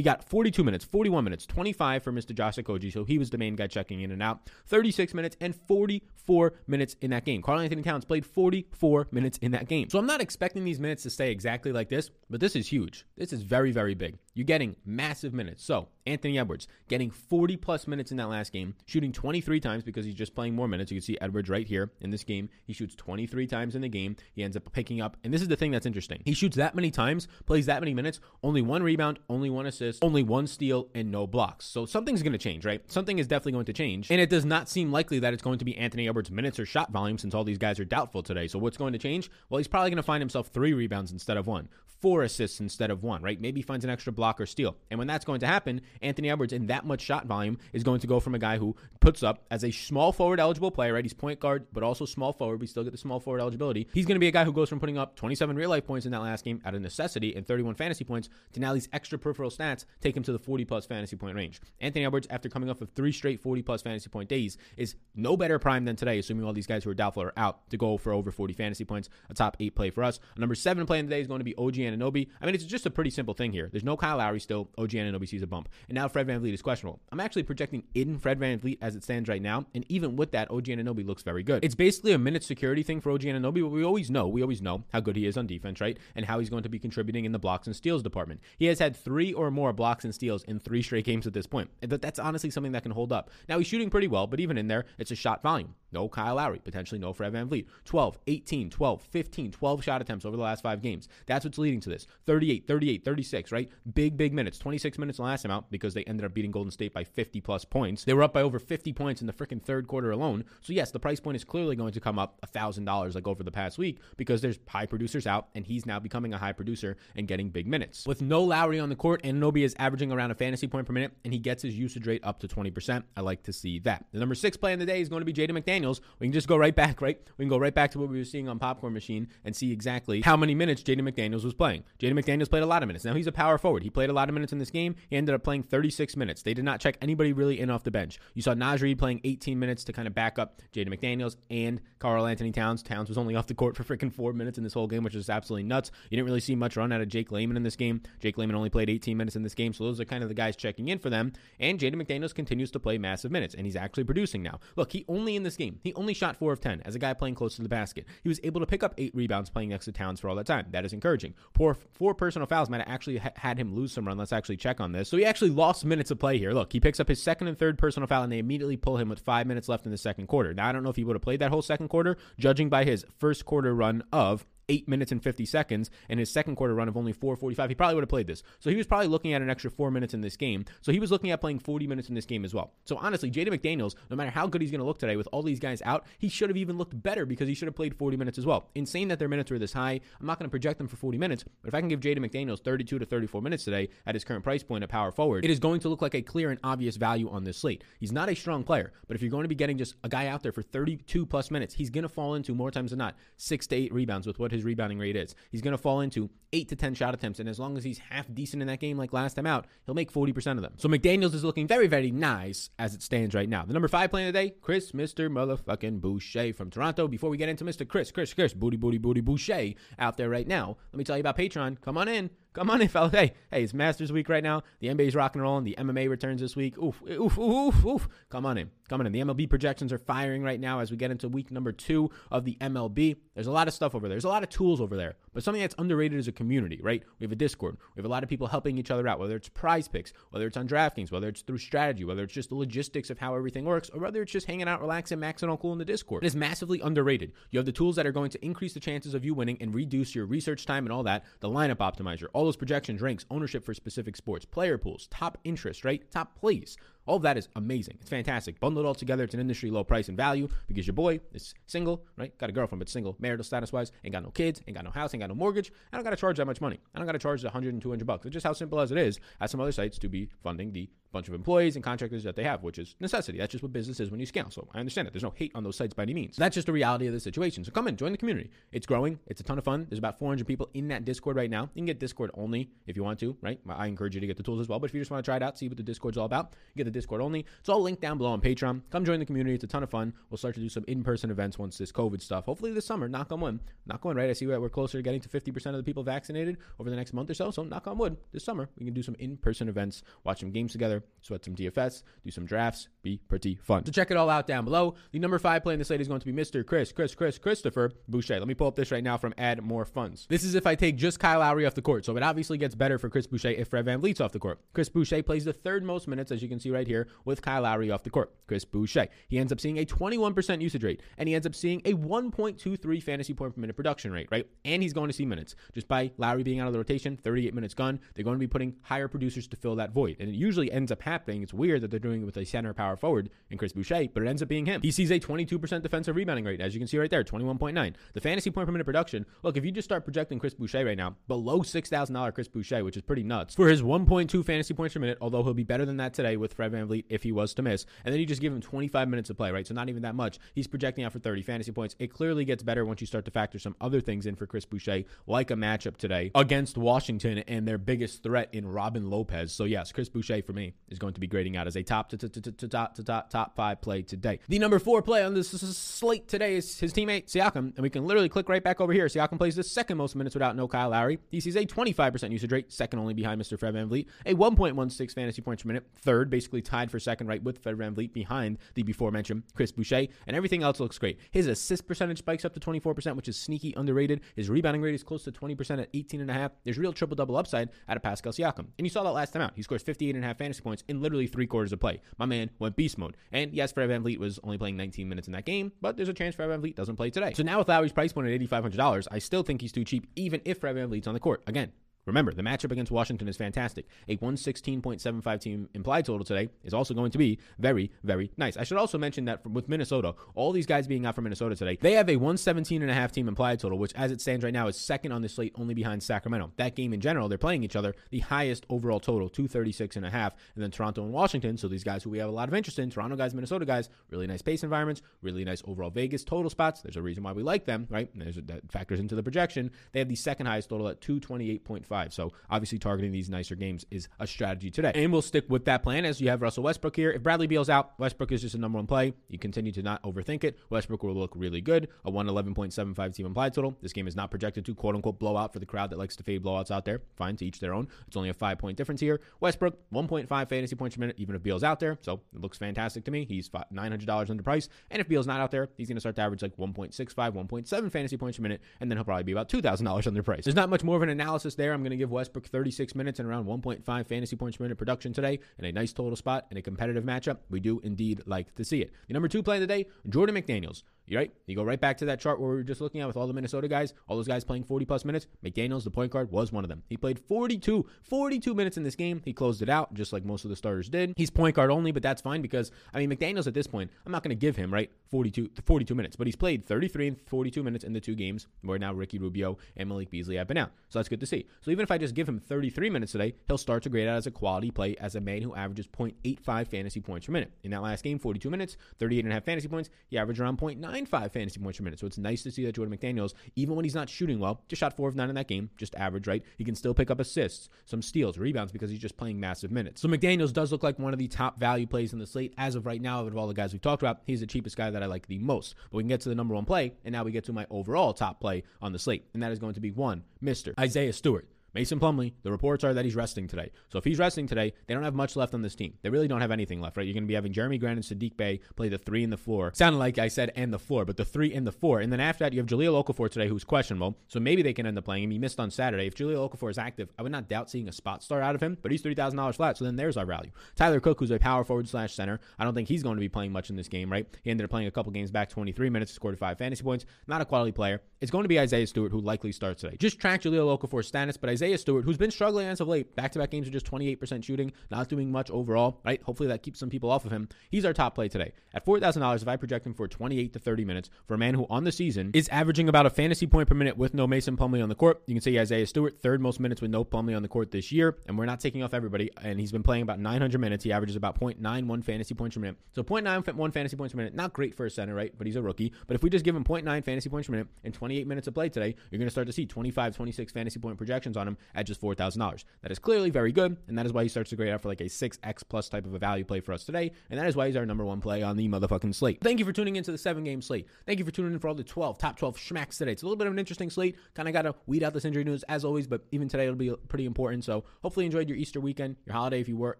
Got 0.04 0.22
42 0.22 0.62
minutes, 0.62 0.84
41 0.84 1.24
minutes, 1.24 1.46
25 1.46 2.02
for 2.02 2.12
Mr. 2.12 2.34
Josh 2.34 2.56
Okogie, 2.56 2.92
so 2.92 3.04
he 3.04 3.16
was 3.16 3.30
the 3.30 3.38
main 3.38 3.56
guy 3.56 3.66
checking 3.66 4.02
in 4.02 4.10
and 4.10 4.22
out. 4.22 4.50
36 4.66 5.14
minutes 5.14 5.34
and 5.40 5.56
44 5.66 6.52
minutes 6.66 6.94
in 7.00 7.10
that 7.12 7.24
game. 7.24 7.40
Karl 7.40 7.60
Anthony 7.60 7.82
Towns 7.82 8.04
played 8.04 8.26
44 8.26 9.08
minutes 9.12 9.38
in 9.38 9.52
that 9.52 9.66
game. 9.66 9.88
So 9.88 9.98
I'm 9.98 10.04
not 10.04 10.20
expecting 10.20 10.62
these 10.62 10.78
minutes 10.78 11.04
to 11.04 11.10
stay 11.10 11.30
exactly 11.30 11.72
like 11.72 11.88
this, 11.88 12.10
but 12.28 12.38
this 12.38 12.54
is 12.54 12.68
huge. 12.68 13.06
This 13.16 13.32
is 13.32 13.40
very, 13.40 13.72
very 13.72 13.94
big. 13.94 14.18
You're 14.34 14.44
getting 14.44 14.76
massive 14.84 15.32
minutes. 15.32 15.64
So 15.64 15.88
Anthony 16.06 16.38
Edwards 16.38 16.68
getting 16.88 17.10
40 17.10 17.56
plus 17.56 17.86
minutes 17.86 18.10
in 18.10 18.18
that 18.18 18.28
last 18.28 18.52
game, 18.52 18.74
shooting 18.84 19.12
23 19.12 19.60
times 19.60 19.82
because 19.82 20.04
he's 20.04 20.14
just 20.14 20.34
playing 20.34 20.54
more 20.54 20.68
minutes. 20.68 20.90
You 20.90 20.96
can 20.96 21.02
see 21.04 21.18
Edwards 21.20 21.48
right 21.48 21.66
here 21.66 21.90
in 22.00 22.10
this 22.10 22.24
game. 22.24 22.50
He 22.66 22.72
shoots 22.72 22.94
23 22.94 23.46
times 23.46 23.74
in 23.74 23.82
the 23.82 23.88
game. 23.88 24.16
He 24.34 24.42
ends 24.42 24.56
up 24.56 24.70
picking 24.72 25.00
up, 25.00 25.16
and 25.24 25.32
this 25.32 25.40
is 25.40 25.48
the 25.48 25.56
thing 25.56 25.70
that's 25.70 25.86
interesting. 25.86 26.20
He 26.24 26.34
shoots 26.34 26.56
that 26.56 26.74
many 26.74 26.90
times, 26.90 27.28
plays 27.46 27.66
that 27.66 27.80
many 27.80 27.94
minutes, 27.94 28.20
only 28.42 28.62
one 28.62 28.82
rebound, 28.82 29.18
only 29.28 29.50
one 29.50 29.66
assist, 29.66 30.04
only 30.04 30.22
one 30.22 30.46
steal, 30.46 30.88
and 30.94 31.10
no 31.10 31.26
blocks. 31.26 31.64
So 31.64 31.86
something's 31.86 32.22
going 32.22 32.32
to 32.32 32.38
change, 32.38 32.64
right? 32.64 32.82
Something 32.90 33.18
is 33.18 33.26
definitely 33.26 33.52
going 33.52 33.64
to 33.66 33.72
change. 33.72 34.10
And 34.10 34.20
it 34.20 34.28
does 34.28 34.44
not 34.44 34.68
seem 34.68 34.92
likely 34.92 35.18
that 35.20 35.32
it's 35.32 35.42
going 35.42 35.58
to 35.58 35.64
be 35.64 35.76
Anthony 35.76 36.08
Edwards' 36.08 36.30
minutes 36.30 36.58
or 36.58 36.66
shot 36.66 36.92
volume 36.92 37.18
since 37.18 37.34
all 37.34 37.44
these 37.44 37.58
guys 37.58 37.80
are 37.80 37.84
doubtful 37.84 38.22
today. 38.22 38.46
So 38.46 38.58
what's 38.58 38.76
going 38.76 38.92
to 38.92 38.98
change? 38.98 39.30
Well, 39.48 39.58
he's 39.58 39.68
probably 39.68 39.90
going 39.90 39.96
to 39.96 40.02
find 40.02 40.20
himself 40.20 40.48
three 40.48 40.74
rebounds 40.74 41.12
instead 41.12 41.36
of 41.36 41.46
one, 41.46 41.68
four 42.04 42.22
assists 42.22 42.60
instead 42.60 42.90
of 42.90 43.02
one, 43.02 43.22
right? 43.22 43.40
Maybe 43.40 43.62
finds 43.62 43.82
an 43.82 43.90
extra 43.90 44.12
block 44.12 44.38
or 44.38 44.44
steal. 44.44 44.76
And 44.90 44.98
when 44.98 45.06
that's 45.06 45.24
going 45.24 45.40
to 45.40 45.46
happen, 45.46 45.80
Anthony 46.02 46.28
Edwards 46.28 46.52
in 46.52 46.66
that 46.66 46.84
much 46.84 47.00
shot 47.00 47.24
volume 47.24 47.56
is 47.72 47.82
going 47.82 48.00
to 48.00 48.06
go 48.06 48.20
from 48.20 48.34
a 48.34 48.38
guy 48.38 48.58
who 48.58 48.76
puts 49.00 49.22
up 49.22 49.46
as 49.50 49.64
a 49.64 49.70
small 49.70 50.12
forward 50.12 50.38
eligible 50.38 50.70
player, 50.70 50.92
right? 50.92 51.02
He's 51.02 51.14
point 51.14 51.40
guard, 51.40 51.66
but 51.72 51.82
also 51.82 52.04
small 52.04 52.34
forward. 52.34 52.60
We 52.60 52.66
still 52.66 52.84
get 52.84 52.92
the 52.92 52.98
small 52.98 53.20
forward 53.20 53.40
eligibility. 53.40 53.88
He's 53.94 54.04
going 54.04 54.16
to 54.16 54.20
be 54.20 54.28
a 54.28 54.32
guy 54.32 54.44
who 54.44 54.52
goes 54.52 54.68
from 54.68 54.80
putting 54.80 54.98
up 54.98 55.16
27 55.16 55.56
real 55.56 55.70
life 55.70 55.86
points 55.86 56.04
in 56.04 56.12
that 56.12 56.20
last 56.20 56.44
game 56.44 56.60
out 56.66 56.74
of 56.74 56.82
necessity 56.82 57.34
and 57.34 57.46
31 57.46 57.74
fantasy 57.74 58.04
points 58.04 58.28
to 58.52 58.60
now 58.60 58.74
these 58.74 58.90
extra 58.92 59.18
peripheral 59.18 59.48
stats 59.48 59.86
take 60.02 60.14
him 60.14 60.22
to 60.24 60.32
the 60.32 60.38
40 60.38 60.66
plus 60.66 60.84
fantasy 60.84 61.16
point 61.16 61.36
range. 61.36 61.62
Anthony 61.80 62.04
Edwards, 62.04 62.26
after 62.28 62.50
coming 62.50 62.68
off 62.68 62.82
of 62.82 62.90
three 62.90 63.12
straight 63.12 63.40
40 63.40 63.62
plus 63.62 63.80
fantasy 63.80 64.10
point 64.10 64.28
days, 64.28 64.58
is 64.76 64.94
no 65.14 65.38
better 65.38 65.58
prime 65.58 65.86
than 65.86 65.96
today, 65.96 66.18
assuming 66.18 66.44
all 66.44 66.52
these 66.52 66.66
guys 66.66 66.84
who 66.84 66.90
are 66.90 66.94
doubtful 66.94 67.22
are 67.22 67.32
out 67.38 67.70
to 67.70 67.78
go 67.78 67.96
for 67.96 68.12
over 68.12 68.30
40 68.30 68.52
fantasy 68.52 68.84
points. 68.84 69.08
A 69.30 69.32
top 69.32 69.56
eight 69.58 69.74
play 69.74 69.88
for 69.88 70.04
us. 70.04 70.20
A 70.36 70.40
number 70.40 70.54
seven 70.54 70.84
play 70.84 70.98
in 70.98 71.06
today 71.06 71.22
is 71.22 71.26
going 71.26 71.40
to 71.40 71.44
be 71.44 71.54
OG 71.56 71.78
Anunoby. 71.94 72.28
I 72.40 72.46
mean, 72.46 72.54
it's 72.54 72.64
just 72.64 72.86
a 72.86 72.90
pretty 72.90 73.10
simple 73.10 73.34
thing 73.34 73.52
here. 73.52 73.68
There's 73.70 73.84
no 73.84 73.96
Kyle 73.96 74.18
Lowry 74.18 74.40
still. 74.40 74.68
OG 74.78 74.90
Anunoby 74.90 75.28
sees 75.28 75.42
a 75.42 75.46
bump. 75.46 75.68
And 75.88 75.94
now 75.96 76.08
Fred 76.08 76.26
VanVleet 76.26 76.52
is 76.52 76.62
questionable. 76.62 77.00
I'm 77.12 77.20
actually 77.20 77.42
projecting 77.44 77.84
in 77.94 78.18
Fred 78.18 78.38
VanVleet 78.38 78.78
as 78.80 78.96
it 78.96 79.04
stands 79.04 79.28
right 79.28 79.42
now. 79.42 79.66
And 79.74 79.84
even 79.88 80.16
with 80.16 80.32
that, 80.32 80.50
OG 80.50 80.64
Anunoby 80.64 81.06
looks 81.06 81.22
very 81.22 81.42
good. 81.42 81.64
It's 81.64 81.74
basically 81.74 82.12
a 82.12 82.18
minute 82.18 82.44
security 82.44 82.82
thing 82.82 83.00
for 83.00 83.10
OG 83.12 83.22
Anunoby, 83.22 83.62
but 83.62 83.68
we 83.68 83.84
always 83.84 84.10
know, 84.10 84.26
we 84.26 84.42
always 84.42 84.62
know 84.62 84.84
how 84.92 85.00
good 85.00 85.16
he 85.16 85.26
is 85.26 85.36
on 85.36 85.46
defense, 85.46 85.80
right? 85.80 85.98
And 86.14 86.26
how 86.26 86.38
he's 86.38 86.50
going 86.50 86.62
to 86.62 86.68
be 86.68 86.78
contributing 86.78 87.24
in 87.24 87.32
the 87.32 87.38
blocks 87.38 87.66
and 87.66 87.76
steals 87.76 88.02
department. 88.02 88.40
He 88.58 88.66
has 88.66 88.78
had 88.78 88.96
three 88.96 89.32
or 89.32 89.50
more 89.50 89.72
blocks 89.72 90.04
and 90.04 90.14
steals 90.14 90.44
in 90.44 90.58
three 90.60 90.82
straight 90.82 91.04
games 91.04 91.26
at 91.26 91.32
this 91.32 91.46
point. 91.46 91.70
That's 91.80 92.18
honestly 92.18 92.50
something 92.50 92.72
that 92.72 92.82
can 92.82 92.92
hold 92.92 93.12
up. 93.12 93.30
Now 93.48 93.58
he's 93.58 93.66
shooting 93.66 93.90
pretty 93.90 94.08
well, 94.08 94.26
but 94.26 94.40
even 94.40 94.58
in 94.58 94.68
there, 94.68 94.84
it's 94.98 95.10
a 95.10 95.16
shot 95.16 95.42
volume. 95.42 95.74
No 95.94 96.08
Kyle 96.08 96.34
Lowry, 96.34 96.58
potentially 96.58 96.98
no 96.98 97.12
Fred 97.12 97.32
VanVleet. 97.32 97.66
12, 97.84 98.18
18, 98.26 98.68
12, 98.68 99.02
15, 99.02 99.50
12 99.52 99.84
shot 99.84 100.02
attempts 100.02 100.24
over 100.24 100.36
the 100.36 100.42
last 100.42 100.62
five 100.62 100.82
games. 100.82 101.08
That's 101.26 101.44
what's 101.44 101.56
leading 101.56 101.80
to 101.80 101.88
this. 101.88 102.06
38, 102.26 102.66
38, 102.66 103.04
36, 103.04 103.52
right? 103.52 103.70
Big, 103.94 104.16
big 104.16 104.34
minutes. 104.34 104.58
26 104.58 104.98
minutes 104.98 105.20
last 105.20 105.44
amount 105.44 105.70
because 105.70 105.94
they 105.94 106.02
ended 106.04 106.26
up 106.26 106.34
beating 106.34 106.50
Golden 106.50 106.72
State 106.72 106.92
by 106.92 107.04
50 107.04 107.40
plus 107.40 107.64
points. 107.64 108.04
They 108.04 108.12
were 108.12 108.24
up 108.24 108.32
by 108.32 108.42
over 108.42 108.58
50 108.58 108.92
points 108.92 109.20
in 109.20 109.28
the 109.28 109.32
freaking 109.32 109.62
third 109.62 109.86
quarter 109.86 110.10
alone. 110.10 110.44
So 110.60 110.72
yes, 110.72 110.90
the 110.90 110.98
price 110.98 111.20
point 111.20 111.36
is 111.36 111.44
clearly 111.44 111.76
going 111.76 111.92
to 111.92 112.00
come 112.00 112.18
up 112.18 112.40
$1,000 112.52 113.14
like 113.14 113.28
over 113.28 113.44
the 113.44 113.52
past 113.52 113.78
week 113.78 114.00
because 114.16 114.40
there's 114.40 114.58
high 114.66 114.86
producers 114.86 115.26
out 115.28 115.48
and 115.54 115.64
he's 115.64 115.86
now 115.86 116.00
becoming 116.00 116.34
a 116.34 116.38
high 116.38 116.52
producer 116.52 116.96
and 117.14 117.28
getting 117.28 117.50
big 117.50 117.68
minutes. 117.68 118.04
With 118.04 118.20
no 118.20 118.42
Lowry 118.42 118.80
on 118.80 118.88
the 118.88 118.96
court, 118.96 119.22
Anunoby 119.22 119.64
is 119.64 119.76
averaging 119.78 120.10
around 120.10 120.32
a 120.32 120.34
fantasy 120.34 120.66
point 120.66 120.86
per 120.86 120.92
minute 120.92 121.12
and 121.24 121.32
he 121.32 121.38
gets 121.38 121.62
his 121.62 121.78
usage 121.78 122.06
rate 122.06 122.22
up 122.24 122.40
to 122.40 122.48
20%. 122.48 123.04
I 123.16 123.20
like 123.20 123.44
to 123.44 123.52
see 123.52 123.78
that. 123.80 124.04
The 124.12 124.18
number 124.18 124.34
six 124.34 124.56
play 124.56 124.72
in 124.72 124.80
the 124.80 124.86
day 124.86 125.00
is 125.00 125.08
going 125.08 125.20
to 125.20 125.24
be 125.24 125.32
Jaden 125.32 125.56
McDaniels. 125.56 125.83
We 126.18 126.26
can 126.26 126.32
just 126.32 126.48
go 126.48 126.56
right 126.56 126.74
back, 126.74 127.00
right? 127.00 127.20
We 127.36 127.44
can 127.44 127.50
go 127.50 127.58
right 127.58 127.74
back 127.74 127.90
to 127.92 127.98
what 127.98 128.08
we 128.08 128.18
were 128.18 128.24
seeing 128.24 128.48
on 128.48 128.58
Popcorn 128.58 128.92
Machine 128.92 129.28
and 129.44 129.54
see 129.54 129.72
exactly 129.72 130.22
how 130.22 130.36
many 130.36 130.54
minutes 130.54 130.82
Jaden 130.82 131.08
McDaniels 131.08 131.44
was 131.44 131.54
playing. 131.54 131.84
Jaden 132.00 132.18
McDaniels 132.18 132.50
played 132.50 132.62
a 132.62 132.66
lot 132.66 132.82
of 132.82 132.86
minutes. 132.86 133.04
Now 133.04 133.14
he's 133.14 133.26
a 133.26 133.32
power 133.32 133.58
forward. 133.58 133.82
He 133.82 133.90
played 133.90 134.10
a 134.10 134.12
lot 134.12 134.28
of 134.28 134.34
minutes 134.34 134.52
in 134.52 134.58
this 134.58 134.70
game. 134.70 134.96
He 135.10 135.16
ended 135.16 135.34
up 135.34 135.42
playing 135.42 135.64
36 135.64 136.16
minutes. 136.16 136.42
They 136.42 136.54
did 136.54 136.64
not 136.64 136.80
check 136.80 136.96
anybody 137.00 137.32
really 137.32 137.60
in 137.60 137.70
off 137.70 137.84
the 137.84 137.90
bench. 137.90 138.18
You 138.34 138.42
saw 138.42 138.54
Naz 138.54 138.82
Reid 138.82 138.98
playing 138.98 139.20
18 139.24 139.58
minutes 139.58 139.84
to 139.84 139.92
kind 139.92 140.08
of 140.08 140.14
back 140.14 140.38
up 140.38 140.60
Jaden 140.72 140.88
McDaniels 140.88 141.36
and 141.50 141.80
Karl-Anthony 141.98 142.52
Towns. 142.52 142.82
Towns 142.82 143.08
was 143.08 143.18
only 143.18 143.36
off 143.36 143.46
the 143.46 143.54
court 143.54 143.76
for 143.76 143.84
freaking 143.84 144.12
four 144.12 144.32
minutes 144.32 144.58
in 144.58 144.64
this 144.64 144.74
whole 144.74 144.86
game, 144.86 145.04
which 145.04 145.14
is 145.14 145.30
absolutely 145.30 145.64
nuts. 145.64 145.90
You 146.10 146.16
didn't 146.16 146.26
really 146.26 146.40
see 146.40 146.54
much 146.54 146.76
run 146.76 146.92
out 146.92 147.00
of 147.00 147.08
Jake 147.08 147.32
Layman 147.32 147.56
in 147.56 147.62
this 147.62 147.76
game. 147.76 148.02
Jake 148.20 148.38
Layman 148.38 148.56
only 148.56 148.70
played 148.70 148.90
18 148.90 149.16
minutes 149.16 149.36
in 149.36 149.42
this 149.42 149.54
game, 149.54 149.72
so 149.72 149.84
those 149.84 150.00
are 150.00 150.04
kind 150.04 150.22
of 150.22 150.28
the 150.28 150.34
guys 150.34 150.56
checking 150.56 150.88
in 150.88 150.98
for 150.98 151.10
them. 151.10 151.32
And 151.58 151.78
Jaden 151.78 151.94
McDaniels 151.94 152.34
continues 152.34 152.70
to 152.72 152.80
play 152.80 152.98
massive 152.98 153.30
minutes, 153.30 153.54
and 153.54 153.64
he's 153.64 153.76
actually 153.76 154.04
producing 154.04 154.42
now. 154.42 154.60
Look, 154.76 154.92
he 154.92 155.04
only 155.08 155.36
in 155.36 155.42
this 155.42 155.56
game, 155.56 155.63
he 155.82 155.94
only 155.94 156.14
shot 156.14 156.36
four 156.36 156.52
of 156.52 156.60
10 156.60 156.82
as 156.84 156.94
a 156.94 156.98
guy 156.98 157.12
playing 157.14 157.34
close 157.34 157.56
to 157.56 157.62
the 157.62 157.68
basket. 157.68 158.06
He 158.22 158.28
was 158.28 158.40
able 158.42 158.60
to 158.60 158.66
pick 158.66 158.82
up 158.82 158.94
eight 158.98 159.14
rebounds 159.14 159.50
playing 159.50 159.70
next 159.70 159.86
to 159.86 159.92
Towns 159.92 160.20
for 160.20 160.28
all 160.28 160.36
that 160.36 160.46
time. 160.46 160.66
That 160.70 160.84
is 160.84 160.92
encouraging. 160.92 161.34
Four, 161.54 161.74
four 161.74 162.14
personal 162.14 162.46
fouls 162.46 162.68
might 162.70 162.80
have 162.80 162.88
actually 162.88 163.18
ha- 163.18 163.30
had 163.36 163.58
him 163.58 163.74
lose 163.74 163.92
some 163.92 164.06
run. 164.06 164.18
Let's 164.18 164.32
actually 164.32 164.56
check 164.56 164.80
on 164.80 164.92
this. 164.92 165.08
So 165.08 165.16
he 165.16 165.24
actually 165.24 165.50
lost 165.50 165.84
minutes 165.84 166.10
of 166.10 166.18
play 166.18 166.38
here. 166.38 166.52
Look, 166.52 166.72
he 166.72 166.80
picks 166.80 167.00
up 167.00 167.08
his 167.08 167.22
second 167.22 167.48
and 167.48 167.58
third 167.58 167.78
personal 167.78 168.06
foul, 168.06 168.22
and 168.22 168.32
they 168.32 168.38
immediately 168.38 168.76
pull 168.76 168.96
him 168.96 169.08
with 169.08 169.20
five 169.20 169.46
minutes 169.46 169.68
left 169.68 169.86
in 169.86 169.92
the 169.92 169.98
second 169.98 170.26
quarter. 170.26 170.54
Now, 170.54 170.68
I 170.68 170.72
don't 170.72 170.82
know 170.82 170.90
if 170.90 170.96
he 170.96 171.04
would 171.04 171.16
have 171.16 171.22
played 171.22 171.40
that 171.40 171.50
whole 171.50 171.62
second 171.62 171.88
quarter, 171.88 172.16
judging 172.38 172.68
by 172.68 172.84
his 172.84 173.04
first 173.18 173.44
quarter 173.44 173.74
run 173.74 174.02
of 174.12 174.44
eight 174.68 174.88
minutes 174.88 175.12
and 175.12 175.22
50 175.22 175.44
seconds 175.46 175.90
and 176.08 176.18
his 176.20 176.30
second 176.30 176.56
quarter 176.56 176.74
run 176.74 176.88
of 176.88 176.96
only 176.96 177.12
445 177.12 177.68
he 177.68 177.74
probably 177.74 177.94
would 177.94 178.02
have 178.02 178.08
played 178.08 178.26
this. 178.26 178.42
So 178.60 178.70
he 178.70 178.76
was 178.76 178.86
probably 178.86 179.08
looking 179.08 179.32
at 179.32 179.42
an 179.42 179.50
extra 179.50 179.70
four 179.70 179.90
minutes 179.90 180.14
in 180.14 180.20
this 180.20 180.36
game. 180.36 180.64
So 180.80 180.92
he 180.92 181.00
was 181.00 181.10
looking 181.10 181.30
at 181.30 181.40
playing 181.40 181.58
40 181.58 181.86
minutes 181.86 182.08
in 182.08 182.14
this 182.14 182.26
game 182.26 182.44
as 182.44 182.54
well. 182.54 182.72
So 182.84 182.96
honestly 182.96 183.30
jaden 183.30 183.48
mcdaniels 183.48 183.94
no 184.10 184.16
matter 184.16 184.30
how 184.30 184.46
good 184.46 184.60
he's 184.60 184.70
going 184.70 184.80
to 184.80 184.86
look 184.86 184.98
today 184.98 185.16
with 185.16 185.28
all 185.32 185.42
these 185.42 185.60
guys 185.60 185.82
out 185.84 186.06
he 186.18 186.28
should 186.28 186.50
have 186.50 186.56
even 186.56 186.78
looked 186.78 187.00
better 187.02 187.26
because 187.26 187.48
he 187.48 187.54
should 187.54 187.68
have 187.68 187.76
played 187.76 187.94
40 187.94 188.16
minutes 188.16 188.38
as 188.38 188.46
well. 188.46 188.70
Insane 188.74 189.08
that 189.08 189.18
their 189.18 189.28
minutes 189.28 189.50
were 189.50 189.58
this 189.58 189.72
high. 189.72 190.00
I'm 190.20 190.26
not 190.26 190.38
going 190.38 190.48
to 190.48 190.50
project 190.50 190.78
them 190.78 190.88
for 190.88 190.96
40 190.96 191.18
minutes 191.18 191.44
but 191.62 191.68
if 191.68 191.74
i 191.74 191.80
can 191.80 191.88
give 191.88 192.00
jaden 192.00 192.18
mcdaniels 192.18 192.62
32 192.62 192.98
to 192.98 193.06
34 193.06 193.42
minutes 193.42 193.64
today 193.64 193.88
at 194.06 194.14
his 194.14 194.24
current 194.24 194.44
price 194.44 194.62
point 194.62 194.82
at 194.84 194.90
power 194.90 195.10
forward 195.10 195.44
it 195.44 195.50
is 195.50 195.58
going 195.58 195.80
to 195.80 195.88
look 195.88 196.02
like 196.02 196.14
a 196.14 196.22
clear 196.22 196.50
and 196.50 196.60
obvious 196.64 196.96
value 196.96 197.28
on 197.28 197.44
this 197.44 197.58
slate. 197.58 197.84
He's 197.98 198.12
not 198.12 198.28
a 198.28 198.34
strong 198.34 198.64
player 198.64 198.92
but 199.06 199.16
if 199.16 199.22
you're 199.22 199.30
going 199.30 199.44
to 199.44 199.48
be 199.48 199.54
getting 199.54 199.78
just 199.78 199.94
a 200.04 200.08
guy 200.08 200.26
out 200.26 200.42
there 200.42 200.52
for 200.52 200.62
32 200.62 201.26
plus 201.26 201.50
minutes 201.50 201.74
he's 201.74 201.90
going 201.90 202.02
to 202.02 202.08
fall 202.08 202.34
into 202.34 202.54
more 202.54 202.70
times 202.70 202.90
than 202.90 202.98
not 202.98 203.16
six 203.36 203.66
to 203.68 203.76
eight 203.76 203.92
rebounds 203.92 204.26
with 204.26 204.38
what 204.38 204.52
his 204.54 204.64
rebounding 204.64 204.98
rate 204.98 205.16
is 205.16 205.34
He's 205.50 205.60
going 205.60 205.72
to 205.72 205.78
fall 205.78 206.00
into 206.00 206.30
eight 206.52 206.68
to 206.68 206.76
10 206.76 206.94
shot 206.94 207.14
attempts. 207.14 207.40
And 207.40 207.48
as 207.48 207.58
long 207.58 207.76
as 207.76 207.84
he's 207.84 207.98
half 207.98 208.32
decent 208.32 208.62
in 208.62 208.68
that 208.68 208.80
game, 208.80 208.96
like 208.96 209.12
last 209.12 209.34
time 209.34 209.46
out, 209.46 209.66
he'll 209.86 209.94
make 209.94 210.12
40% 210.12 210.52
of 210.52 210.62
them. 210.62 210.74
So 210.76 210.88
McDaniels 210.88 211.34
is 211.34 211.44
looking 211.44 211.66
very, 211.66 211.86
very 211.86 212.10
nice 212.10 212.70
as 212.78 212.94
it 212.94 213.02
stands 213.02 213.34
right 213.34 213.48
now. 213.48 213.64
The 213.64 213.72
number 213.72 213.88
five 213.88 214.10
playing 214.10 214.28
today, 214.28 214.54
Chris, 214.60 214.92
Mr. 214.92 215.28
Motherfucking 215.28 216.00
Boucher 216.00 216.52
from 216.54 216.70
Toronto. 216.70 217.08
Before 217.08 217.30
we 217.30 217.36
get 217.36 217.48
into 217.48 217.64
Mr. 217.64 217.86
Chris, 217.86 218.10
Chris, 218.10 218.32
Chris, 218.32 218.54
booty, 218.54 218.76
booty, 218.76 218.98
booty, 218.98 219.20
Boucher 219.20 219.74
out 219.98 220.16
there 220.16 220.30
right 220.30 220.46
now, 220.46 220.76
let 220.92 220.98
me 220.98 221.04
tell 221.04 221.16
you 221.16 221.20
about 221.20 221.36
Patreon. 221.36 221.80
Come 221.80 221.98
on 221.98 222.08
in. 222.08 222.30
Come 222.54 222.70
on 222.70 222.80
in, 222.80 222.86
fellas. 222.86 223.10
Hey, 223.10 223.32
hey, 223.50 223.64
it's 223.64 223.74
Masters 223.74 224.12
Week 224.12 224.28
right 224.28 224.42
now. 224.42 224.62
The 224.78 224.86
NBA's 224.86 225.16
rocking 225.16 225.40
and 225.40 225.42
rolling. 225.42 225.64
The 225.64 225.74
MMA 225.76 226.08
returns 226.08 226.40
this 226.40 226.54
week. 226.54 226.78
Oof, 226.78 227.02
oof, 227.10 227.36
oof, 227.36 227.84
oof. 227.84 228.08
Come 228.28 228.46
on 228.46 228.56
in. 228.56 228.70
Come 228.88 229.00
on 229.00 229.08
in. 229.08 229.12
The 229.12 229.22
MLB 229.22 229.50
projections 229.50 229.92
are 229.92 229.98
firing 229.98 230.44
right 230.44 230.60
now 230.60 230.78
as 230.78 230.92
we 230.92 230.96
get 230.96 231.10
into 231.10 231.28
week 231.28 231.50
number 231.50 231.72
two 231.72 232.12
of 232.30 232.44
the 232.44 232.56
MLB. 232.60 233.16
There's 233.34 233.48
a 233.48 233.50
lot 233.50 233.66
of 233.66 233.74
stuff 233.74 233.92
over 233.96 234.06
there. 234.06 234.14
There's 234.14 234.24
a 234.24 234.28
lot 234.28 234.44
of 234.44 234.50
tools 234.50 234.80
over 234.80 234.94
there. 234.96 235.16
But 235.32 235.42
something 235.42 235.60
that's 235.60 235.74
underrated 235.78 236.16
is 236.16 236.28
a 236.28 236.32
community, 236.32 236.78
right? 236.80 237.02
We 237.18 237.24
have 237.24 237.32
a 237.32 237.36
Discord. 237.36 237.76
We 237.96 238.00
have 238.00 238.06
a 238.06 238.08
lot 238.08 238.22
of 238.22 238.28
people 238.28 238.46
helping 238.46 238.78
each 238.78 238.92
other 238.92 239.08
out, 239.08 239.18
whether 239.18 239.34
it's 239.34 239.48
prize 239.48 239.88
picks, 239.88 240.12
whether 240.30 240.46
it's 240.46 240.56
on 240.56 240.68
DraftKings, 240.68 241.10
whether 241.10 241.26
it's 241.26 241.42
through 241.42 241.58
strategy, 241.58 242.04
whether 242.04 242.22
it's 242.22 242.32
just 242.32 242.50
the 242.50 242.54
logistics 242.54 243.10
of 243.10 243.18
how 243.18 243.34
everything 243.34 243.64
works, 243.64 243.90
or 243.92 243.98
whether 243.98 244.22
it's 244.22 244.30
just 244.30 244.46
hanging 244.46 244.68
out, 244.68 244.80
relaxing, 244.80 245.18
maxing 245.18 245.48
all 245.48 245.56
cool 245.56 245.72
in 245.72 245.78
the 245.78 245.84
Discord. 245.84 246.22
It 246.22 246.28
is 246.28 246.36
massively 246.36 246.80
underrated. 246.80 247.32
You 247.50 247.58
have 247.58 247.66
the 247.66 247.72
tools 247.72 247.96
that 247.96 248.06
are 248.06 248.12
going 248.12 248.30
to 248.30 248.44
increase 248.44 248.74
the 248.74 248.80
chances 248.80 249.12
of 249.12 249.24
you 249.24 249.34
winning 249.34 249.56
and 249.60 249.74
reduce 249.74 250.14
your 250.14 250.26
research 250.26 250.66
time 250.66 250.86
and 250.86 250.92
all 250.92 251.02
that. 251.02 251.24
The 251.40 251.48
lineup 251.48 251.78
optimizer, 251.78 252.26
all 252.32 252.43
those 252.44 252.56
projections, 252.56 253.00
ranks, 253.02 253.24
ownership 253.30 253.64
for 253.64 253.74
specific 253.74 254.16
sports, 254.16 254.44
player 254.44 254.78
pools, 254.78 255.06
top 255.08 255.38
interest, 255.44 255.84
right? 255.84 256.10
Top 256.10 256.38
plays. 256.38 256.76
All 257.06 257.16
of 257.16 257.22
that 257.22 257.36
is 257.36 257.48
amazing. 257.56 257.98
It's 258.00 258.10
fantastic. 258.10 258.60
Bundled 258.60 258.86
all 258.86 258.94
together, 258.94 259.24
it's 259.24 259.34
an 259.34 259.40
industry 259.40 259.70
low 259.70 259.84
price 259.84 260.08
and 260.08 260.16
value 260.16 260.48
because 260.66 260.86
your 260.86 260.94
boy 260.94 261.20
is 261.32 261.54
single, 261.66 262.04
right? 262.16 262.36
Got 262.38 262.50
a 262.50 262.52
girlfriend, 262.52 262.80
but 262.80 262.88
single, 262.88 263.16
marital 263.18 263.44
status 263.44 263.72
wise, 263.72 263.92
ain't 264.04 264.12
got 264.12 264.22
no 264.22 264.30
kids, 264.30 264.62
ain't 264.66 264.76
got 264.76 264.84
no 264.84 264.90
house, 264.90 265.14
ain't 265.14 265.20
got 265.20 265.28
no 265.28 265.34
mortgage. 265.34 265.72
I 265.92 265.96
don't 265.96 266.04
got 266.04 266.10
to 266.10 266.16
charge 266.16 266.38
that 266.38 266.46
much 266.46 266.60
money. 266.60 266.80
I 266.94 266.98
don't 266.98 267.06
got 267.06 267.12
to 267.12 267.18
charge 267.18 267.42
100 267.42 267.72
and 267.74 267.82
200 267.82 268.06
bucks. 268.06 268.26
It's 268.26 268.32
just 268.32 268.46
how 268.46 268.52
simple 268.52 268.80
as 268.80 268.90
it 268.90 268.98
is 268.98 269.20
at 269.40 269.50
some 269.50 269.60
other 269.60 269.72
sites 269.72 269.98
to 269.98 270.08
be 270.08 270.28
funding 270.42 270.72
the 270.72 270.88
bunch 271.14 271.28
of 271.28 271.34
employees 271.34 271.76
and 271.76 271.84
contractors 271.84 272.24
that 272.24 272.36
they 272.36 272.42
have, 272.42 272.62
which 272.62 272.78
is 272.78 272.96
necessity. 273.00 273.38
That's 273.38 273.52
just 273.52 273.62
what 273.62 273.72
business 273.72 274.00
is 274.00 274.10
when 274.10 274.18
you 274.20 274.26
scale. 274.26 274.50
So 274.50 274.68
I 274.74 274.80
understand 274.80 275.06
it. 275.08 275.12
There's 275.12 275.22
no 275.22 275.32
hate 275.34 275.52
on 275.54 275.62
those 275.62 275.76
sites 275.76 275.94
by 275.94 276.02
any 276.02 276.12
means. 276.12 276.36
That's 276.36 276.54
just 276.54 276.66
the 276.66 276.72
reality 276.72 277.06
of 277.06 277.12
the 277.12 277.20
situation. 277.20 277.64
So 277.64 277.70
come 277.70 277.86
in, 277.86 277.96
join 277.96 278.12
the 278.12 278.18
community. 278.18 278.50
It's 278.72 278.84
growing. 278.84 279.18
It's 279.28 279.40
a 279.40 279.44
ton 279.44 279.56
of 279.56 279.64
fun. 279.64 279.86
There's 279.88 280.00
about 280.00 280.18
400 280.18 280.46
people 280.46 280.68
in 280.74 280.88
that 280.88 281.04
Discord 281.04 281.36
right 281.36 281.48
now. 281.48 281.70
You 281.74 281.80
can 281.80 281.86
get 281.86 282.00
Discord 282.00 282.32
only 282.34 282.68
if 282.86 282.96
you 282.96 283.04
want 283.04 283.20
to, 283.20 283.36
right? 283.40 283.60
I 283.68 283.86
encourage 283.86 284.16
you 284.16 284.20
to 284.20 284.26
get 284.26 284.36
the 284.36 284.42
tools 284.42 284.60
as 284.60 284.68
well. 284.68 284.80
But 284.80 284.90
if 284.90 284.94
you 284.94 285.00
just 285.00 285.10
want 285.10 285.24
to 285.24 285.28
try 285.28 285.36
it 285.36 285.42
out, 285.42 285.56
see 285.56 285.68
what 285.68 285.76
the 285.76 285.84
Discord's 285.84 286.18
all 286.18 286.26
about, 286.26 286.54
get 286.76 286.84
the 286.84 286.90
Discord 286.94 287.20
only. 287.20 287.44
It's 287.60 287.68
all 287.68 287.82
linked 287.82 288.00
down 288.00 288.16
below 288.18 288.30
on 288.30 288.40
Patreon. 288.40 288.82
Come 288.90 289.04
join 289.04 289.18
the 289.18 289.26
community. 289.26 289.54
It's 289.54 289.64
a 289.64 289.68
ton 289.68 289.82
of 289.82 289.90
fun. 289.90 290.14
We'll 290.30 290.38
start 290.38 290.54
to 290.54 290.60
do 290.60 290.68
some 290.68 290.84
in-person 290.88 291.30
events 291.30 291.58
once 291.58 291.76
this 291.76 291.92
COVID 291.92 292.22
stuff, 292.22 292.46
hopefully 292.46 292.72
this 292.72 292.86
summer, 292.86 293.08
knock 293.08 293.30
on 293.32 293.40
wood. 293.40 293.60
Knock 293.86 294.04
on 294.04 294.10
wood, 294.10 294.16
right? 294.16 294.30
I 294.30 294.32
see 294.32 294.46
we're 294.46 294.68
closer 294.68 294.98
to 294.98 295.02
getting 295.02 295.20
to 295.20 295.28
50% 295.28 295.66
of 295.66 295.76
the 295.76 295.82
people 295.82 296.02
vaccinated 296.02 296.56
over 296.80 296.88
the 296.88 296.96
next 296.96 297.12
month 297.12 297.28
or 297.28 297.34
so. 297.34 297.50
So 297.50 297.62
knock 297.62 297.86
on 297.86 297.98
wood, 297.98 298.16
this 298.32 298.44
summer, 298.44 298.68
we 298.78 298.84
can 298.84 298.94
do 298.94 299.02
some 299.02 299.16
in-person 299.18 299.68
events, 299.68 300.02
watch 300.24 300.40
some 300.40 300.50
games 300.50 300.72
together, 300.72 301.04
sweat 301.20 301.44
some 301.44 301.54
DFS 301.54 302.04
do 302.24 302.30
some 302.30 302.46
drafts, 302.46 302.88
be 303.02 303.18
pretty 303.28 303.56
fun. 303.56 303.84
So 303.84 303.92
check 303.92 304.10
it 304.10 304.16
all 304.16 304.30
out 304.30 304.46
down 304.46 304.64
below. 304.64 304.94
The 305.12 305.18
number 305.18 305.38
five 305.38 305.62
play 305.62 305.74
in 305.74 305.78
the 305.78 305.84
slate 305.84 306.00
is 306.00 306.08
going 306.08 306.20
to 306.20 306.26
be 306.26 306.32
Mr. 306.32 306.64
Chris, 306.64 306.92
Chris, 306.92 307.14
Chris, 307.14 307.38
Christopher 307.38 307.92
Boucher. 308.08 308.38
Let 308.38 308.48
me 308.48 308.54
pull 308.54 308.66
up 308.66 308.76
this 308.76 308.90
right 308.90 309.04
now 309.04 309.16
from 309.16 309.34
Add 309.36 309.62
More 309.62 309.84
Funds. 309.84 310.26
This 310.28 310.44
is 310.44 310.54
if 310.54 310.66
I 310.66 310.74
take 310.74 310.96
just 310.96 311.18
Kyle 311.18 311.40
Lowry 311.40 311.66
off 311.66 311.74
the 311.74 311.82
court. 311.82 312.04
So 312.04 312.16
it 312.16 312.22
obviously 312.22 312.58
gets 312.58 312.74
better 312.74 312.98
for 312.98 313.08
Chris 313.08 313.26
Boucher 313.26 313.50
if 313.50 313.68
Fred 313.68 313.86
VanVleet's 313.86 314.20
off 314.20 314.32
the 314.32 314.38
court. 314.38 314.60
Chris 314.72 314.88
Boucher 314.88 315.22
plays 315.22 315.44
the 315.44 315.52
third 315.52 315.84
most 315.84 316.08
minutes, 316.08 316.32
as 316.32 316.42
you 316.42 316.48
can 316.48 316.60
see 316.60 316.70
right 316.70 316.83
here, 316.86 317.08
with 317.24 317.42
Kyle 317.42 317.62
Lowry 317.62 317.90
off 317.90 318.02
the 318.02 318.10
court. 318.10 318.32
Chris 318.46 318.64
Boucher. 318.64 319.08
He 319.28 319.38
ends 319.38 319.52
up 319.52 319.60
seeing 319.60 319.78
a 319.78 319.84
21% 319.84 320.60
usage 320.60 320.84
rate, 320.84 321.00
and 321.18 321.28
he 321.28 321.34
ends 321.34 321.46
up 321.46 321.54
seeing 321.54 321.80
a 321.84 321.94
1.23 321.94 323.02
fantasy 323.02 323.34
point 323.34 323.54
per 323.54 323.60
minute 323.60 323.76
production 323.76 324.12
rate, 324.12 324.28
right? 324.30 324.46
And 324.64 324.82
he's 324.82 324.92
going 324.92 325.08
to 325.08 325.14
see 325.14 325.24
minutes. 325.24 325.54
Just 325.72 325.88
by 325.88 326.12
Lowry 326.18 326.42
being 326.42 326.60
out 326.60 326.66
of 326.66 326.72
the 326.72 326.78
rotation, 326.78 327.16
38 327.16 327.54
minutes 327.54 327.74
gone, 327.74 328.00
they're 328.14 328.24
going 328.24 328.36
to 328.36 328.40
be 328.40 328.46
putting 328.46 328.76
higher 328.82 329.08
producers 329.08 329.46
to 329.48 329.56
fill 329.56 329.76
that 329.76 329.92
void. 329.92 330.16
And 330.20 330.28
it 330.28 330.34
usually 330.34 330.70
ends 330.70 330.92
up 330.92 331.02
happening. 331.02 331.42
It's 331.42 331.54
weird 331.54 331.80
that 331.80 331.90
they're 331.90 332.00
doing 332.00 332.22
it 332.22 332.24
with 332.24 332.36
a 332.36 332.44
center 332.44 332.74
power 332.74 332.96
forward 332.96 333.30
in 333.50 333.58
Chris 333.58 333.72
Boucher, 333.72 334.08
but 334.12 334.22
it 334.22 334.28
ends 334.28 334.42
up 334.42 334.48
being 334.48 334.66
him. 334.66 334.82
He 334.82 334.90
sees 334.90 335.10
a 335.10 335.18
22% 335.18 335.82
defensive 335.82 336.16
rebounding 336.16 336.44
rate, 336.44 336.60
as 336.60 336.74
you 336.74 336.80
can 336.80 336.88
see 336.88 336.98
right 336.98 337.10
there, 337.10 337.24
21.9. 337.24 337.94
The 338.12 338.20
fantasy 338.20 338.50
point 338.50 338.66
per 338.66 338.72
minute 338.72 338.84
production, 338.84 339.26
look, 339.42 339.56
if 339.56 339.64
you 339.64 339.70
just 339.70 339.88
start 339.88 340.04
projecting 340.04 340.38
Chris 340.38 340.54
Boucher 340.54 340.84
right 340.84 340.96
now, 340.96 341.16
below 341.28 341.60
$6,000 341.60 342.34
Chris 342.34 342.48
Boucher, 342.48 342.84
which 342.84 342.96
is 342.96 343.02
pretty 343.02 343.22
nuts, 343.22 343.54
for 343.54 343.68
his 343.68 343.82
1.2 343.82 344.44
fantasy 344.44 344.74
points 344.74 344.94
per 344.94 345.00
minute, 345.00 345.18
although 345.20 345.42
he'll 345.42 345.54
be 345.54 345.64
better 345.64 345.86
than 345.86 345.96
that 345.96 346.14
today 346.14 346.36
with 346.36 346.54
Fred 346.74 346.88
VanVleet 346.88 347.04
if 347.08 347.22
he 347.22 347.32
was 347.32 347.54
to 347.54 347.62
miss, 347.62 347.86
and 348.04 348.12
then 348.12 348.20
you 348.20 348.26
just 348.26 348.40
give 348.40 348.52
him 348.52 348.60
25 348.60 349.08
minutes 349.08 349.30
of 349.30 349.36
play, 349.36 349.50
right? 349.50 349.66
So 349.66 349.74
not 349.74 349.88
even 349.88 350.02
that 350.02 350.14
much. 350.14 350.38
He's 350.54 350.66
projecting 350.66 351.04
out 351.04 351.12
for 351.12 351.18
30 351.18 351.42
fantasy 351.42 351.72
points. 351.72 351.94
It 351.98 352.12
clearly 352.12 352.44
gets 352.44 352.62
better 352.62 352.84
once 352.84 353.00
you 353.00 353.06
start 353.06 353.24
to 353.26 353.30
factor 353.30 353.58
some 353.58 353.76
other 353.80 354.00
things 354.00 354.26
in 354.26 354.34
for 354.34 354.46
Chris 354.46 354.64
Boucher, 354.64 355.04
like 355.26 355.50
a 355.50 355.54
matchup 355.54 355.96
today 355.96 356.30
against 356.34 356.76
Washington 356.76 357.38
and 357.38 357.66
their 357.66 357.78
biggest 357.78 358.22
threat 358.22 358.48
in 358.52 358.66
Robin 358.66 359.10
Lopez. 359.10 359.52
So 359.52 359.64
yes, 359.64 359.92
Chris 359.92 360.08
Boucher 360.08 360.42
for 360.42 360.52
me 360.52 360.74
is 360.88 360.98
going 360.98 361.14
to 361.14 361.20
be 361.20 361.26
grading 361.26 361.56
out 361.56 361.66
as 361.66 361.76
a 361.76 361.82
top 361.82 362.08
to 362.10 362.16
top 362.18 362.94
to 362.94 363.04
top 363.04 363.30
top 363.30 363.56
five 363.56 363.80
play 363.80 364.02
today. 364.02 364.40
The 364.48 364.58
number 364.58 364.78
four 364.78 365.02
play 365.02 365.24
on 365.24 365.34
this 365.34 365.50
slate 365.50 366.28
today 366.28 366.56
is 366.56 366.78
his 366.78 366.92
teammate 366.92 367.26
Siakam, 367.26 367.74
and 367.74 367.78
we 367.78 367.90
can 367.90 368.06
literally 368.06 368.28
click 368.28 368.48
right 368.48 368.62
back 368.62 368.80
over 368.80 368.92
here. 368.92 369.06
Siakam 369.06 369.38
plays 369.38 369.56
the 369.56 369.62
second 369.62 369.96
most 369.96 370.16
minutes 370.16 370.34
without 370.34 370.56
no 370.56 370.68
Kyle 370.68 370.90
Lowry. 370.90 371.18
He 371.30 371.40
sees 371.40 371.56
a 371.56 371.64
25% 371.64 372.30
usage 372.30 372.52
rate, 372.52 372.72
second 372.72 372.98
only 372.98 373.14
behind 373.14 373.40
Mr. 373.40 373.58
Fred 373.58 373.74
VanVleet, 373.74 374.06
a 374.26 374.34
1.16 374.34 375.14
fantasy 375.14 375.42
points 375.42 375.62
per 375.62 375.68
minute, 375.68 375.86
third, 375.96 376.30
basically 376.30 376.62
tied 376.64 376.90
for 376.90 376.98
second 376.98 377.26
right 377.26 377.42
with 377.42 377.58
Fred 377.58 377.76
VanVleet 377.76 378.12
behind 378.12 378.58
the 378.74 378.82
before 378.82 379.10
mentioned 379.10 379.44
Chris 379.54 379.72
Boucher, 379.72 380.06
and 380.26 380.36
everything 380.36 380.62
else 380.62 380.80
looks 380.80 380.98
great. 380.98 381.18
His 381.30 381.46
assist 381.46 381.86
percentage 381.86 382.18
spikes 382.18 382.44
up 382.44 382.54
to 382.54 382.60
24%, 382.60 383.16
which 383.16 383.28
is 383.28 383.38
sneaky 383.38 383.74
underrated. 383.76 384.20
His 384.36 384.50
rebounding 384.50 384.82
rate 384.82 384.94
is 384.94 385.02
close 385.02 385.24
to 385.24 385.32
20% 385.32 385.80
at 385.80 385.92
18.5. 385.92 386.50
There's 386.64 386.78
real 386.78 386.92
triple 386.92 387.16
double 387.16 387.36
upside 387.36 387.70
out 387.88 387.96
of 387.96 388.02
Pascal 388.02 388.32
Siakam. 388.32 388.66
And 388.78 388.86
you 388.86 388.90
saw 388.90 389.02
that 389.02 389.10
last 389.10 389.32
time 389.32 389.42
out. 389.42 389.52
He 389.54 389.62
scores 389.62 389.84
58.5 389.84 390.38
fantasy 390.38 390.62
points 390.62 390.84
in 390.88 391.00
literally 391.00 391.26
three 391.26 391.46
quarters 391.46 391.72
of 391.72 391.80
play. 391.80 392.00
My 392.18 392.26
man 392.26 392.50
went 392.58 392.76
beast 392.76 392.98
mode. 392.98 393.16
And 393.32 393.52
yes, 393.52 393.72
Fred 393.72 393.90
VanVleet 393.90 394.18
was 394.18 394.38
only 394.42 394.58
playing 394.58 394.76
19 394.76 395.08
minutes 395.08 395.28
in 395.28 395.32
that 395.32 395.44
game, 395.44 395.72
but 395.80 395.96
there's 395.96 396.08
a 396.08 396.14
chance 396.14 396.34
Fred 396.34 396.48
VanVleet 396.48 396.74
doesn't 396.74 396.96
play 396.96 397.10
today. 397.10 397.32
So 397.34 397.42
now 397.42 397.58
with 397.58 397.68
Lowry's 397.68 397.92
price 397.92 398.12
point 398.12 398.28
at 398.28 398.40
$8,500, 398.40 399.08
I 399.10 399.18
still 399.18 399.42
think 399.42 399.60
he's 399.60 399.72
too 399.72 399.84
cheap, 399.84 400.06
even 400.16 400.40
if 400.44 400.58
Fred 400.58 400.76
VanVleet's 400.76 401.06
on 401.06 401.14
the 401.14 401.20
court. 401.20 401.42
Again, 401.46 401.72
Remember, 402.06 402.34
the 402.34 402.42
matchup 402.42 402.70
against 402.70 402.92
Washington 402.92 403.28
is 403.28 403.36
fantastic. 403.36 403.86
A 404.08 404.16
116.75 404.18 405.40
team 405.40 405.68
implied 405.74 406.04
total 406.04 406.24
today 406.24 406.50
is 406.62 406.74
also 406.74 406.92
going 406.92 407.10
to 407.10 407.18
be 407.18 407.38
very, 407.58 407.90
very 408.02 408.30
nice. 408.36 408.56
I 408.56 408.64
should 408.64 408.76
also 408.76 408.98
mention 408.98 409.24
that 409.24 409.46
with 409.46 409.68
Minnesota, 409.68 410.14
all 410.34 410.52
these 410.52 410.66
guys 410.66 410.86
being 410.86 411.06
out 411.06 411.14
for 411.14 411.22
Minnesota 411.22 411.56
today, 411.56 411.78
they 411.80 411.92
have 411.92 412.08
a 412.08 412.16
117.5 412.16 413.10
team 413.12 413.28
implied 413.28 413.60
total, 413.60 413.78
which 413.78 413.94
as 413.94 414.12
it 414.12 414.20
stands 414.20 414.44
right 414.44 414.52
now 414.52 414.68
is 414.68 414.78
second 414.78 415.12
on 415.12 415.22
the 415.22 415.28
slate 415.28 415.54
only 415.56 415.72
behind 415.72 416.02
Sacramento. 416.02 416.52
That 416.56 416.74
game 416.74 416.92
in 416.92 417.00
general, 417.00 417.28
they're 417.28 417.38
playing 417.38 417.64
each 417.64 417.76
other, 417.76 417.94
the 418.10 418.20
highest 418.20 418.66
overall 418.68 419.00
total, 419.00 419.30
236.5, 419.30 420.04
and 420.04 420.32
then 420.56 420.70
Toronto 420.70 421.04
and 421.04 421.12
Washington. 421.12 421.56
So 421.56 421.68
these 421.68 421.84
guys 421.84 422.02
who 422.02 422.10
we 422.10 422.18
have 422.18 422.28
a 422.28 422.32
lot 422.32 422.48
of 422.48 422.54
interest 422.54 422.78
in, 422.78 422.90
Toronto 422.90 423.16
guys, 423.16 423.34
Minnesota 423.34 423.64
guys, 423.64 423.88
really 424.10 424.26
nice 424.26 424.42
pace 424.42 424.62
environments, 424.62 425.00
really 425.22 425.44
nice 425.44 425.62
overall 425.66 425.90
Vegas 425.90 426.22
total 426.22 426.50
spots. 426.50 426.82
There's 426.82 426.96
a 426.96 427.02
reason 427.02 427.22
why 427.22 427.32
we 427.32 427.42
like 427.42 427.64
them, 427.64 427.86
right? 427.88 428.10
There's 428.14 428.36
that 428.36 428.70
factors 428.70 429.00
into 429.00 429.14
the 429.14 429.22
projection. 429.22 429.70
They 429.92 430.00
have 430.00 430.08
the 430.08 430.16
second 430.16 430.46
highest 430.46 430.68
total 430.68 430.88
at 430.88 431.00
228.5. 431.00 431.93
So 432.12 432.32
obviously 432.50 432.78
targeting 432.78 433.12
these 433.12 433.30
nicer 433.30 433.54
games 433.54 433.84
is 433.90 434.08
a 434.18 434.26
strategy 434.26 434.70
today. 434.70 434.92
And 434.94 435.12
we'll 435.12 435.22
stick 435.22 435.44
with 435.48 435.64
that 435.66 435.82
plan 435.82 436.04
as 436.04 436.20
you 436.20 436.28
have 436.28 436.42
Russell 436.42 436.64
Westbrook 436.64 436.96
here. 436.96 437.10
If 437.10 437.22
Bradley 437.22 437.46
Beal's 437.46 437.70
out, 437.70 437.98
Westbrook 437.98 438.32
is 438.32 438.42
just 438.42 438.54
a 438.54 438.58
number 438.58 438.76
one 438.76 438.86
play. 438.86 439.14
You 439.28 439.38
continue 439.38 439.72
to 439.72 439.82
not 439.82 440.02
overthink 440.02 440.44
it. 440.44 440.58
Westbrook 440.70 441.02
will 441.02 441.14
look 441.14 441.32
really 441.34 441.60
good. 441.60 441.88
A 442.04 442.10
111.75 442.10 443.14
team 443.14 443.26
implied 443.26 443.54
total. 443.54 443.76
This 443.80 443.92
game 443.92 444.08
is 444.08 444.16
not 444.16 444.30
projected 444.30 444.64
to 444.66 444.74
quote 444.74 444.94
unquote 444.94 445.18
blowout 445.18 445.52
for 445.52 445.58
the 445.58 445.66
crowd 445.66 445.90
that 445.90 445.98
likes 445.98 446.16
to 446.16 446.22
fade 446.22 446.42
blowouts 446.42 446.70
out 446.70 446.84
there. 446.84 447.02
Fine, 447.16 447.36
to 447.36 447.46
each 447.46 447.60
their 447.60 447.74
own. 447.74 447.88
It's 448.06 448.16
only 448.16 448.28
a 448.28 448.34
five 448.34 448.58
point 448.58 448.76
difference 448.76 449.00
here. 449.00 449.20
Westbrook, 449.40 449.78
1.5 449.92 450.48
fantasy 450.48 450.76
points 450.76 450.96
per 450.96 451.00
minute, 451.00 451.16
even 451.18 451.34
if 451.34 451.42
Beal's 451.42 451.64
out 451.64 451.80
there. 451.80 451.98
So 452.00 452.20
it 452.34 452.40
looks 452.40 452.58
fantastic 452.58 453.04
to 453.04 453.10
me. 453.10 453.24
He's 453.24 453.48
$900 453.48 454.30
under 454.30 454.42
price. 454.42 454.68
And 454.90 455.00
if 455.00 455.08
Beal's 455.08 455.26
not 455.26 455.40
out 455.40 455.50
there, 455.50 455.68
he's 455.76 455.88
going 455.88 455.96
to 455.96 456.00
start 456.00 456.16
to 456.16 456.22
average 456.22 456.42
like 456.42 456.56
1.65, 456.56 457.14
1.7 457.14 457.92
fantasy 457.92 458.16
points 458.16 458.38
per 458.38 458.42
minute, 458.42 458.60
and 458.80 458.90
then 458.90 458.98
he'll 458.98 459.04
probably 459.04 459.24
be 459.24 459.32
about 459.32 459.48
$2,000 459.48 460.06
under 460.06 460.22
price. 460.22 460.44
There's 460.44 460.56
not 460.56 460.68
much 460.68 460.84
more 460.84 460.96
of 460.96 461.02
an 461.02 461.08
analysis 461.08 461.54
there. 461.54 461.72
I'm 461.72 461.83
going 461.84 461.90
to 461.90 461.96
give 461.96 462.10
Westbrook 462.10 462.46
36 462.46 462.94
minutes 462.94 463.20
and 463.20 463.28
around 463.28 463.46
1.5 463.46 464.06
fantasy 464.06 464.36
points 464.36 464.56
per 464.56 464.64
minute 464.64 464.76
production 464.76 465.12
today 465.12 465.38
and 465.58 465.66
a 465.66 465.72
nice 465.72 465.92
total 465.92 466.16
spot 466.16 466.46
in 466.50 466.56
a 466.56 466.62
competitive 466.62 467.04
matchup. 467.04 467.38
We 467.50 467.60
do 467.60 467.80
indeed 467.84 468.22
like 468.26 468.54
to 468.56 468.64
see 468.64 468.80
it. 468.80 468.92
The 469.08 469.14
number 469.14 469.28
two 469.28 469.42
play 469.42 469.56
of 469.56 469.60
the 469.60 469.66
day, 469.66 469.86
Jordan 470.08 470.34
McDaniels. 470.34 470.82
You 471.06 471.18
right? 471.18 471.32
You 471.46 471.54
go 471.54 471.62
right 471.62 471.80
back 471.80 471.98
to 471.98 472.06
that 472.06 472.20
chart 472.20 472.40
where 472.40 472.50
we 472.50 472.56
were 472.56 472.62
just 472.62 472.80
looking 472.80 473.00
at 473.00 473.06
with 473.06 473.16
all 473.16 473.26
the 473.26 473.32
Minnesota 473.34 473.68
guys, 473.68 473.92
all 474.08 474.16
those 474.16 474.28
guys 474.28 474.42
playing 474.42 474.64
40 474.64 474.86
plus 474.86 475.04
minutes. 475.04 475.26
McDaniels, 475.44 475.84
the 475.84 475.90
point 475.90 476.10
guard, 476.10 476.30
was 476.30 476.50
one 476.50 476.64
of 476.64 476.68
them. 476.68 476.82
He 476.88 476.96
played 476.96 477.18
42, 477.18 477.84
42 478.02 478.54
minutes 478.54 478.76
in 478.76 478.84
this 478.84 478.94
game. 478.94 479.20
He 479.24 479.32
closed 479.34 479.60
it 479.60 479.68
out 479.68 479.92
just 479.92 480.12
like 480.12 480.24
most 480.24 480.44
of 480.44 480.50
the 480.50 480.56
starters 480.56 480.88
did. 480.88 481.12
He's 481.16 481.30
point 481.30 481.56
guard 481.56 481.70
only, 481.70 481.92
but 481.92 482.02
that's 482.02 482.22
fine 482.22 482.40
because 482.40 482.70
I 482.94 482.98
mean 482.98 483.10
McDaniels 483.10 483.46
at 483.46 483.54
this 483.54 483.66
point, 483.66 483.90
I'm 484.06 484.12
not 484.12 484.22
going 484.22 484.30
to 484.30 484.40
give 484.40 484.56
him 484.56 484.72
right 484.72 484.90
42 485.10 485.50
42 485.64 485.94
minutes, 485.94 486.16
but 486.16 486.26
he's 486.26 486.36
played 486.36 486.64
33 486.64 487.08
and 487.08 487.20
42 487.26 487.62
minutes 487.62 487.84
in 487.84 487.92
the 487.92 488.00
two 488.00 488.14
games 488.14 488.46
where 488.62 488.78
now 488.78 488.94
Ricky 488.94 489.18
Rubio 489.18 489.58
and 489.76 489.88
Malik 489.88 490.10
Beasley 490.10 490.36
have 490.36 490.48
been 490.48 490.56
out. 490.56 490.72
So 490.88 490.98
that's 490.98 491.08
good 491.08 491.20
to 491.20 491.26
see. 491.26 491.46
So 491.60 491.70
even 491.70 491.82
if 491.82 491.90
I 491.90 491.98
just 491.98 492.14
give 492.14 492.28
him 492.28 492.38
33 492.38 492.88
minutes 492.88 493.12
today, 493.12 493.34
he'll 493.46 493.58
start 493.58 493.82
to 493.82 493.90
grade 493.90 494.08
out 494.08 494.16
as 494.16 494.26
a 494.26 494.30
quality 494.30 494.70
play 494.70 494.96
as 494.96 495.16
a 495.16 495.20
man 495.20 495.42
who 495.42 495.54
averages 495.54 495.86
0.85 495.86 496.66
fantasy 496.68 497.00
points 497.00 497.26
per 497.26 497.32
minute. 497.32 497.52
In 497.62 497.70
that 497.72 497.82
last 497.82 498.02
game, 498.02 498.18
42 498.18 498.48
minutes, 498.48 498.76
38 498.98 499.24
and 499.24 499.32
a 499.32 499.34
half 499.34 499.44
fantasy 499.44 499.68
points, 499.68 499.90
he 500.08 500.16
averaged 500.16 500.40
around 500.40 500.56
0.95 500.94 501.32
fantasy 501.32 501.60
points 501.60 501.78
per 501.78 501.84
minute. 501.84 501.98
So 501.98 502.06
it's 502.06 502.18
nice 502.18 502.42
to 502.44 502.50
see 502.50 502.64
that 502.64 502.74
Jordan 502.74 502.96
McDaniels, 502.96 503.34
even 503.56 503.76
when 503.76 503.84
he's 503.84 503.94
not 503.94 504.08
shooting 504.08 504.38
well, 504.38 504.62
just 504.68 504.80
shot 504.80 504.96
four 504.96 505.08
of 505.08 505.16
nine 505.16 505.28
in 505.28 505.34
that 505.34 505.48
game, 505.48 505.70
just 505.76 505.94
average, 505.96 506.26
right? 506.26 506.42
He 506.58 506.64
can 506.64 506.74
still 506.74 506.94
pick 506.94 507.10
up 507.10 507.20
assists, 507.20 507.68
some 507.84 508.02
steals, 508.02 508.38
rebounds 508.38 508.72
because 508.72 508.90
he's 508.90 509.00
just 509.00 509.16
playing 509.16 509.40
massive 509.40 509.70
minutes. 509.70 510.00
So 510.00 510.08
McDaniels 510.08 510.52
does 510.52 510.72
look 510.72 510.82
like 510.82 510.98
one 510.98 511.12
of 511.12 511.18
the 511.18 511.28
top 511.28 511.58
value 511.58 511.86
plays 511.86 512.12
in 512.12 512.18
the 512.18 512.26
slate 512.26 512.54
as 512.58 512.74
of 512.74 512.86
right 512.86 513.00
now. 513.00 513.20
Out 513.20 513.28
of 513.28 513.36
all 513.36 513.46
the 513.46 513.54
guys 513.54 513.72
we've 513.72 513.82
talked 513.82 514.02
about, 514.02 514.22
he's 514.26 514.40
the 514.40 514.46
cheapest 514.46 514.76
guy 514.76 514.90
that 514.90 515.02
I 515.02 515.06
like 515.06 515.26
the 515.26 515.38
most. 515.38 515.74
But 515.90 515.98
we 515.98 516.02
can 516.02 516.08
get 516.08 516.20
to 516.22 516.28
the 516.28 516.34
number 516.34 516.54
one 516.54 516.64
play, 516.64 516.94
and 517.04 517.12
now 517.12 517.24
we 517.24 517.32
get 517.32 517.44
to 517.44 517.52
my 517.52 517.66
overall 517.70 518.12
top 518.12 518.40
play 518.40 518.64
on 518.82 518.92
the 518.92 518.98
slate, 518.98 519.24
and 519.34 519.42
that 519.42 519.52
is 519.52 519.58
going 519.58 519.74
to 519.74 519.80
be 519.80 519.90
one, 519.90 520.24
Mr. 520.42 520.74
Isaiah 520.78 521.12
Stewart. 521.12 521.48
Mason 521.74 521.98
Plumlee, 521.98 522.32
the 522.44 522.52
reports 522.52 522.84
are 522.84 522.94
that 522.94 523.04
he's 523.04 523.16
resting 523.16 523.48
today. 523.48 523.72
So 523.88 523.98
if 523.98 524.04
he's 524.04 524.20
resting 524.20 524.46
today, 524.46 524.72
they 524.86 524.94
don't 524.94 525.02
have 525.02 525.14
much 525.14 525.34
left 525.34 525.54
on 525.54 525.62
this 525.62 525.74
team. 525.74 525.94
They 526.02 526.10
really 526.10 526.28
don't 526.28 526.40
have 526.40 526.52
anything 526.52 526.80
left, 526.80 526.96
right? 526.96 527.04
You're 527.04 527.14
going 527.14 527.24
to 527.24 527.28
be 527.28 527.34
having 527.34 527.52
Jerami 527.52 527.80
Grant 527.80 527.96
and 527.96 528.20
Saddiq 528.20 528.36
Bey 528.36 528.60
play 528.76 528.88
the 528.88 528.96
three 528.98 529.24
and 529.24 529.32
the 529.32 529.36
four. 529.36 529.72
Sounded 529.74 529.98
like 529.98 530.18
I 530.18 530.28
said 530.28 530.52
and 530.54 530.72
the 530.72 530.78
four, 530.78 531.04
but 531.04 531.16
the 531.16 531.24
three 531.24 531.52
and 531.52 531.66
the 531.66 531.72
four. 531.72 531.98
And 531.98 532.12
then 532.12 532.20
after 532.20 532.44
that, 532.44 532.52
you 532.52 532.60
have 532.60 532.68
Jahlil 532.68 533.04
Okafor 533.04 533.28
today, 533.28 533.48
who's 533.48 533.64
questionable. 533.64 534.16
So 534.28 534.38
maybe 534.38 534.62
they 534.62 534.72
can 534.72 534.86
end 534.86 534.96
up 534.96 535.04
playing 535.04 535.24
him. 535.24 535.30
He 535.32 535.38
missed 535.38 535.58
on 535.58 535.72
Saturday. 535.72 536.06
If 536.06 536.14
Jahlil 536.14 536.48
Okafor 536.48 536.70
is 536.70 536.78
active, 536.78 537.08
I 537.18 537.22
would 537.22 537.32
not 537.32 537.48
doubt 537.48 537.70
seeing 537.70 537.88
a 537.88 537.92
spot 537.92 538.22
start 538.22 538.44
out 538.44 538.54
of 538.54 538.62
him, 538.62 538.78
but 538.80 538.92
he's 538.92 539.02
$3,000 539.02 539.56
flat. 539.56 539.76
So 539.76 539.84
then 539.84 539.96
there's 539.96 540.16
our 540.16 540.26
value. 540.26 540.52
Tyler 540.76 541.00
Cook, 541.00 541.18
who's 541.18 541.32
a 541.32 541.38
power 541.40 541.64
forward 541.64 541.88
slash 541.88 542.14
center. 542.14 542.38
I 542.56 542.64
don't 542.64 542.74
think 542.74 542.86
he's 542.86 543.02
going 543.02 543.16
to 543.16 543.20
be 543.20 543.28
playing 543.28 543.50
much 543.50 543.70
in 543.70 543.74
this 543.74 543.88
game, 543.88 544.12
right? 544.12 544.28
He 544.42 544.50
ended 544.50 544.64
up 544.64 544.70
playing 544.70 544.86
a 544.86 544.92
couple 544.92 545.10
games 545.10 545.32
back, 545.32 545.50
23 545.50 545.90
minutes, 545.90 546.12
scored 546.12 546.38
five 546.38 546.58
fantasy 546.58 546.84
points. 546.84 547.04
Not 547.26 547.40
a 547.40 547.44
quality 547.44 547.72
player. 547.72 548.00
It's 548.20 548.30
going 548.30 548.44
to 548.44 548.48
be 548.48 548.60
Isaiah 548.60 548.86
Stewart, 548.86 549.10
who 549.10 549.20
likely 549.20 549.50
starts 549.52 549.80
today. 549.82 549.96
Just 549.98 550.20
track 550.20 550.42
Jahlil 550.42 550.78
Okafor's 550.78 551.08
status, 551.08 551.36
but 551.36 551.50
Isaiah 551.50 551.63
Stewart, 551.76 552.04
who's 552.04 552.18
been 552.18 552.30
struggling 552.30 552.66
as 552.66 552.80
of 552.80 552.88
late. 552.88 553.16
Back 553.16 553.32
to 553.32 553.38
back 553.38 553.50
games 553.50 553.66
are 553.66 553.70
just 553.70 553.90
28% 553.90 554.44
shooting, 554.44 554.72
not 554.90 555.08
doing 555.08 555.32
much 555.32 555.50
overall, 555.50 556.00
right? 556.04 556.22
Hopefully 556.22 556.48
that 556.48 556.62
keeps 556.62 556.78
some 556.78 556.90
people 556.90 557.10
off 557.10 557.24
of 557.24 557.32
him. 557.32 557.48
He's 557.70 557.84
our 557.84 557.92
top 557.92 558.14
play 558.14 558.28
today. 558.28 558.52
At 558.74 558.84
$4,000, 558.84 559.42
if 559.42 559.48
I 559.48 559.56
project 559.56 559.86
him 559.86 559.94
for 559.94 560.06
28 560.06 560.52
to 560.52 560.58
30 560.58 560.84
minutes 560.84 561.10
for 561.26 561.34
a 561.34 561.38
man 561.38 561.54
who 561.54 561.66
on 561.70 561.84
the 561.84 561.92
season 561.92 562.30
is 562.34 562.48
averaging 562.48 562.88
about 562.88 563.06
a 563.06 563.10
fantasy 563.10 563.46
point 563.46 563.68
per 563.68 563.74
minute 563.74 563.96
with 563.96 564.14
no 564.14 564.26
Mason 564.26 564.56
Plumlee 564.56 564.82
on 564.82 564.88
the 564.88 564.94
court, 564.94 565.22
you 565.26 565.34
can 565.34 565.40
see 565.40 565.58
Isaiah 565.58 565.86
Stewart, 565.86 566.20
third 566.20 566.40
most 566.40 566.60
minutes 566.60 566.82
with 566.82 566.90
no 566.90 567.04
Plumlee 567.04 567.34
on 567.34 567.42
the 567.42 567.48
court 567.48 567.70
this 567.70 567.90
year. 567.90 568.18
And 568.26 568.36
we're 568.38 568.46
not 568.46 568.60
taking 568.60 568.82
off 568.82 568.94
everybody. 568.94 569.30
And 569.42 569.58
he's 569.58 569.72
been 569.72 569.82
playing 569.82 570.02
about 570.02 570.20
900 570.20 570.60
minutes. 570.60 570.84
He 570.84 570.92
averages 570.92 571.16
about 571.16 571.40
0.91 571.40 572.04
fantasy 572.04 572.34
points 572.34 572.56
per 572.56 572.60
minute. 572.60 572.76
So 572.94 573.02
0.91 573.02 573.72
fantasy 573.72 573.96
points 573.96 574.12
per 574.12 574.18
minute, 574.18 574.34
not 574.34 574.52
great 574.52 574.74
for 574.74 574.86
a 574.86 574.90
center, 574.90 575.14
right? 575.14 575.32
But 575.36 575.46
he's 575.46 575.56
a 575.56 575.62
rookie. 575.62 575.92
But 576.06 576.14
if 576.14 576.22
we 576.22 576.30
just 576.30 576.44
give 576.44 576.54
him 576.54 576.64
0.9 576.64 577.04
fantasy 577.04 577.28
points 577.28 577.48
per 577.48 577.52
minute 577.52 577.68
and 577.84 577.94
28 577.94 578.26
minutes 578.26 578.48
of 578.48 578.54
play 578.54 578.68
today, 578.68 578.94
you're 579.10 579.18
going 579.18 579.26
to 579.26 579.32
start 579.32 579.46
to 579.46 579.52
see 579.52 579.66
25, 579.66 580.16
26 580.16 580.52
fantasy 580.52 580.78
point 580.80 580.96
projections 580.96 581.36
on 581.36 581.48
him 581.48 581.53
at 581.74 581.86
just 581.86 582.00
$4,000. 582.00 582.64
That 582.82 582.92
is 582.92 582.98
clearly 582.98 583.30
very 583.30 583.52
good, 583.52 583.76
and 583.88 583.98
that 583.98 584.06
is 584.06 584.12
why 584.12 584.22
he 584.22 584.28
starts 584.28 584.50
to 584.50 584.56
grade 584.56 584.72
out 584.72 584.82
for 584.82 584.88
like 584.88 585.00
a 585.00 585.04
6x 585.04 585.62
plus 585.68 585.88
type 585.88 586.06
of 586.06 586.14
a 586.14 586.18
value 586.18 586.44
play 586.44 586.60
for 586.60 586.72
us 586.72 586.84
today, 586.84 587.12
and 587.30 587.38
that 587.38 587.46
is 587.46 587.56
why 587.56 587.66
he's 587.66 587.76
our 587.76 587.86
number 587.86 588.04
one 588.04 588.20
play 588.20 588.42
on 588.42 588.56
the 588.56 588.68
motherfucking 588.68 589.14
slate. 589.14 589.40
Thank 589.40 589.58
you 589.58 589.64
for 589.64 589.72
tuning 589.72 589.96
into 589.96 590.12
the 590.12 590.18
seven 590.18 590.44
game 590.44 590.62
slate. 590.62 590.86
Thank 591.06 591.18
you 591.18 591.24
for 591.24 591.30
tuning 591.30 591.52
in 591.52 591.58
for 591.58 591.68
all 591.68 591.74
the 591.74 591.84
12, 591.84 592.18
top 592.18 592.38
12 592.38 592.56
schmacks 592.56 592.98
today. 592.98 593.12
It's 593.12 593.22
a 593.22 593.26
little 593.26 593.36
bit 593.36 593.46
of 593.46 593.52
an 593.52 593.58
interesting 593.58 593.90
slate. 593.90 594.16
Kind 594.34 594.48
of 594.48 594.54
got 594.54 594.62
to 594.62 594.74
weed 594.86 595.02
out 595.02 595.14
this 595.14 595.24
injury 595.24 595.44
news 595.44 595.62
as 595.64 595.84
always, 595.84 596.06
but 596.06 596.22
even 596.30 596.48
today 596.48 596.64
it'll 596.64 596.76
be 596.76 596.94
pretty 597.08 597.26
important. 597.26 597.64
So 597.64 597.84
hopefully 598.02 598.24
you 598.24 598.28
enjoyed 598.28 598.48
your 598.48 598.58
Easter 598.58 598.80
weekend, 598.80 599.16
your 599.26 599.34
holiday 599.34 599.60
if 599.60 599.68
you 599.68 599.76
were 599.76 599.96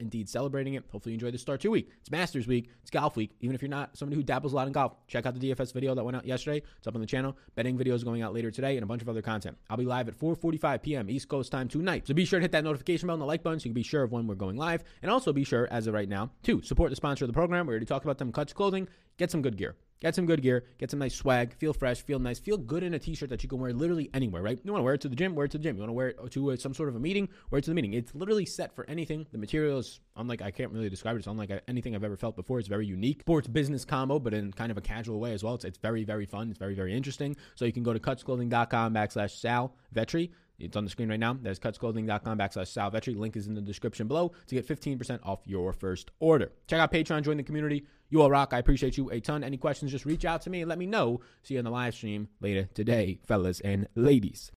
indeed 0.00 0.28
celebrating 0.28 0.74
it. 0.74 0.84
Hopefully 0.92 1.12
you 1.12 1.16
enjoyed 1.16 1.34
the 1.34 1.38
start 1.38 1.60
to 1.60 1.64
your 1.64 1.72
week. 1.72 1.90
It's 2.00 2.10
Masters 2.10 2.46
week, 2.46 2.70
it's 2.82 2.90
golf 2.90 3.16
week. 3.16 3.34
Even 3.40 3.54
if 3.54 3.62
you're 3.62 3.68
not 3.68 3.96
somebody 3.96 4.16
who 4.16 4.22
dabbles 4.22 4.52
a 4.52 4.56
lot 4.56 4.66
in 4.66 4.72
golf, 4.72 4.94
check 5.06 5.26
out 5.26 5.38
the 5.38 5.50
DFS 5.50 5.72
video 5.72 5.94
that 5.94 6.04
went 6.04 6.16
out 6.16 6.26
yesterday. 6.26 6.62
It's 6.78 6.86
up 6.86 6.94
on 6.94 7.00
the 7.00 7.06
channel. 7.06 7.36
Betting 7.54 7.78
videos 7.78 8.04
going 8.04 8.22
out 8.22 8.34
later 8.34 8.50
today 8.50 8.76
and 8.76 8.82
a 8.82 8.86
bunch 8.86 9.02
of 9.02 9.08
other 9.08 9.22
content. 9.22 9.56
I'll 9.68 9.76
be 9.76 9.84
live 9.84 10.08
at 10.08 10.18
4:45 10.18 10.82
p.m. 10.82 11.10
East 11.10 11.28
Coast 11.28 11.43
time 11.48 11.68
tonight. 11.68 12.06
So 12.06 12.14
be 12.14 12.24
sure 12.24 12.38
to 12.38 12.44
hit 12.44 12.52
that 12.52 12.64
notification 12.64 13.06
bell 13.06 13.14
and 13.14 13.22
the 13.22 13.26
like 13.26 13.42
button 13.42 13.60
so 13.60 13.64
you 13.64 13.70
can 13.70 13.74
be 13.74 13.82
sure 13.82 14.02
of 14.02 14.12
when 14.12 14.26
we're 14.26 14.34
going 14.34 14.56
live. 14.56 14.84
And 15.02 15.10
also 15.10 15.32
be 15.32 15.44
sure, 15.44 15.68
as 15.70 15.86
of 15.86 15.94
right 15.94 16.08
now, 16.08 16.30
to 16.44 16.62
support 16.62 16.90
the 16.90 16.96
sponsor 16.96 17.24
of 17.24 17.28
the 17.28 17.34
program. 17.34 17.66
We 17.66 17.72
already 17.72 17.86
talked 17.86 18.04
about 18.04 18.18
them, 18.18 18.32
Cuts 18.32 18.52
Clothing. 18.52 18.88
Get 19.16 19.30
some 19.30 19.42
good 19.42 19.56
gear. 19.56 19.76
Get 20.00 20.14
some 20.14 20.26
good 20.26 20.42
gear. 20.42 20.64
Get 20.76 20.90
some 20.90 20.98
nice 20.98 21.14
swag. 21.14 21.54
Feel 21.54 21.72
fresh. 21.72 22.02
Feel 22.02 22.18
nice. 22.18 22.38
Feel 22.38 22.58
good 22.58 22.82
in 22.82 22.92
a 22.92 22.98
t-shirt 22.98 23.30
that 23.30 23.42
you 23.42 23.48
can 23.48 23.58
wear 23.58 23.72
literally 23.72 24.10
anywhere, 24.12 24.42
right? 24.42 24.58
You 24.62 24.72
want 24.72 24.80
to 24.80 24.84
wear 24.84 24.92
it 24.92 25.00
to 25.02 25.08
the 25.08 25.16
gym? 25.16 25.34
Wear 25.34 25.46
it 25.46 25.52
to 25.52 25.58
the 25.58 25.64
gym. 25.64 25.76
You 25.76 25.80
want 25.80 25.88
to 25.88 25.94
wear 25.94 26.08
it 26.08 26.30
to 26.32 26.50
uh, 26.50 26.56
some 26.56 26.74
sort 26.74 26.90
of 26.90 26.96
a 26.96 27.00
meeting? 27.00 27.26
Wear 27.50 27.60
it 27.60 27.62
to 27.62 27.70
the 27.70 27.74
meeting. 27.74 27.94
It's 27.94 28.14
literally 28.14 28.44
set 28.44 28.74
for 28.74 28.84
anything. 28.86 29.26
The 29.32 29.38
material 29.38 29.78
is 29.78 30.00
unlike 30.16 30.42
I 30.42 30.50
can't 30.50 30.72
really 30.72 30.90
describe 30.90 31.16
it. 31.16 31.20
It's 31.20 31.26
unlike 31.26 31.50
uh, 31.50 31.60
anything 31.68 31.94
I've 31.94 32.04
ever 32.04 32.18
felt 32.18 32.36
before. 32.36 32.58
It's 32.58 32.68
very 32.68 32.86
unique. 32.86 33.20
Sports 33.20 33.48
business 33.48 33.86
combo, 33.86 34.18
but 34.18 34.34
in 34.34 34.52
kind 34.52 34.70
of 34.70 34.76
a 34.76 34.82
casual 34.82 35.20
way 35.20 35.32
as 35.32 35.42
well. 35.42 35.54
It's, 35.54 35.64
it's 35.64 35.78
very 35.78 36.04
very 36.04 36.26
fun. 36.26 36.50
It's 36.50 36.58
very 36.58 36.74
very 36.74 36.94
interesting. 36.94 37.34
So 37.54 37.64
you 37.64 37.72
can 37.72 37.82
go 37.82 37.94
to 37.94 37.98
cutsclothing.com 37.98 38.92
backslash 38.92 39.40
Sal 39.40 39.74
Vetri. 39.94 40.32
It's 40.58 40.76
on 40.76 40.84
the 40.84 40.90
screen 40.90 41.08
right 41.08 41.18
now. 41.18 41.36
That's 41.40 41.58
cutsclothing.com 41.58 42.38
backslash 42.38 42.68
Sal 42.68 42.90
Vetri. 42.90 43.16
Link 43.16 43.36
is 43.36 43.46
in 43.46 43.54
the 43.54 43.60
description 43.60 44.06
below 44.06 44.32
to 44.46 44.54
get 44.54 44.66
15% 44.66 45.20
off 45.24 45.40
your 45.44 45.72
first 45.72 46.10
order. 46.20 46.52
Check 46.66 46.80
out 46.80 46.92
Patreon, 46.92 47.22
join 47.22 47.36
the 47.36 47.42
community. 47.42 47.86
You 48.10 48.22
all 48.22 48.30
rock. 48.30 48.52
I 48.52 48.58
appreciate 48.58 48.96
you 48.96 49.10
a 49.10 49.20
ton. 49.20 49.42
Any 49.42 49.56
questions, 49.56 49.90
just 49.90 50.06
reach 50.06 50.24
out 50.24 50.42
to 50.42 50.50
me 50.50 50.60
and 50.60 50.68
let 50.68 50.78
me 50.78 50.86
know. 50.86 51.20
See 51.42 51.54
you 51.54 51.58
on 51.58 51.64
the 51.64 51.70
live 51.70 51.94
stream 51.94 52.28
later 52.40 52.68
today, 52.74 53.18
fellas 53.26 53.60
and 53.60 53.88
ladies. 53.96 54.52